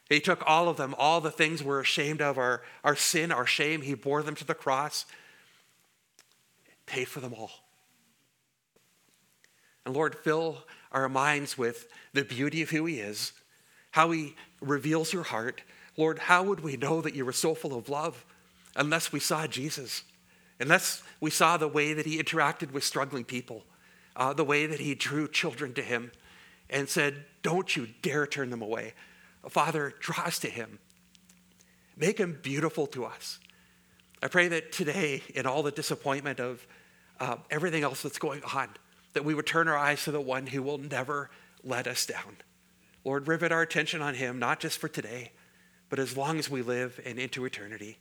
He 0.10 0.20
took 0.20 0.44
all 0.46 0.70
of 0.70 0.78
them, 0.78 0.96
all 0.98 1.20
the 1.20 1.32
things 1.32 1.64
we're 1.64 1.80
ashamed 1.80 2.22
of, 2.22 2.38
our, 2.38 2.62
our 2.84 2.96
sin, 2.96 3.32
our 3.32 3.46
shame, 3.46 3.82
he 3.82 3.96
bore 3.96 4.24
them 4.24 4.36
to 4.36 4.46
the 4.46 4.54
cross, 4.54 5.06
paid 6.86 7.08
for 7.08 7.20
them 7.20 7.34
all. 7.34 7.65
And 9.86 9.96
Lord, 9.96 10.16
fill 10.16 10.58
our 10.92 11.08
minds 11.08 11.58
with 11.58 11.88
the 12.14 12.24
beauty 12.24 12.62
of 12.62 12.70
who 12.70 12.86
he 12.86 13.00
is, 13.00 13.34
how 13.92 14.12
he 14.12 14.36
reveals 14.62 15.14
your 15.14 15.24
heart. 15.24 15.62
Lord, 15.98 16.20
how 16.20 16.44
would 16.44 16.62
we 16.62 16.78
know 16.78 17.02
that 17.02 17.16
you 17.16 17.26
were 17.26 17.32
so 17.32 17.54
full 17.54 17.78
of 17.78 17.90
love 17.90 18.26
unless 18.76 19.12
we 19.12 19.20
saw 19.20 19.48
Jesus? 19.48 20.04
Unless 20.60 21.04
we 21.20 21.30
saw 21.30 21.58
the 21.58 21.68
way 21.68 21.94
that 21.94 22.06
he 22.06 22.22
interacted 22.22 22.72
with 22.72 22.84
struggling 22.84 23.26
people, 23.26 23.64
uh, 24.16 24.34
the 24.34 24.44
way 24.44 24.66
that 24.66 24.80
he 24.80 24.96
drew 24.96 25.28
children 25.28 25.74
to 25.74 25.82
him 25.82 26.12
and 26.70 26.88
said, 26.88 27.26
Don't 27.44 27.76
you 27.76 27.88
dare 28.02 28.26
turn 28.26 28.50
them 28.50 28.62
away. 28.62 28.94
Father, 29.50 29.94
draw 30.00 30.24
us 30.24 30.40
to 30.40 30.50
him. 30.50 30.80
Make 31.98 32.18
him 32.18 32.40
beautiful 32.42 32.88
to 32.88 33.06
us. 33.06 33.40
I 34.24 34.28
pray 34.28 34.48
that 34.48 34.72
today, 34.72 35.22
in 35.36 35.46
all 35.46 35.62
the 35.62 35.72
disappointment 35.72 36.40
of 36.40 36.66
uh, 37.20 37.38
everything 37.52 37.84
else 37.84 38.02
that's 38.02 38.18
going 38.18 38.42
on, 38.56 38.70
that 39.16 39.26
we 39.26 39.34
would 39.34 39.48
turn 39.48 39.68
our 39.68 39.78
eyes 39.78 40.04
to 40.04 40.12
the 40.12 40.22
one 40.22 40.48
who 40.48 40.62
will 40.62 40.78
never 40.78 41.32
let 41.64 41.88
us 41.88 42.06
down. 42.06 42.38
Lord, 43.04 43.28
rivet 43.28 43.52
our 43.52 43.62
attention 43.62 44.02
on 44.02 44.14
him, 44.14 44.38
not 44.38 44.60
just 44.60 44.78
for 44.78 44.88
today, 44.88 45.32
but 45.90 46.00
as 46.00 46.16
long 46.16 46.38
as 46.38 46.50
we 46.50 46.62
live 46.62 47.00
and 47.06 47.18
into 47.18 47.46
eternity. 47.46 47.98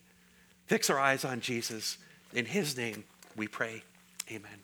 Fix 0.67 0.91
our 0.91 0.99
eyes 0.99 1.25
on 1.25 1.41
Jesus. 1.41 1.99
In 2.33 2.47
his 2.47 2.77
name 2.77 3.05
we 3.37 3.49
pray. 3.49 3.83
Amen. 4.31 4.64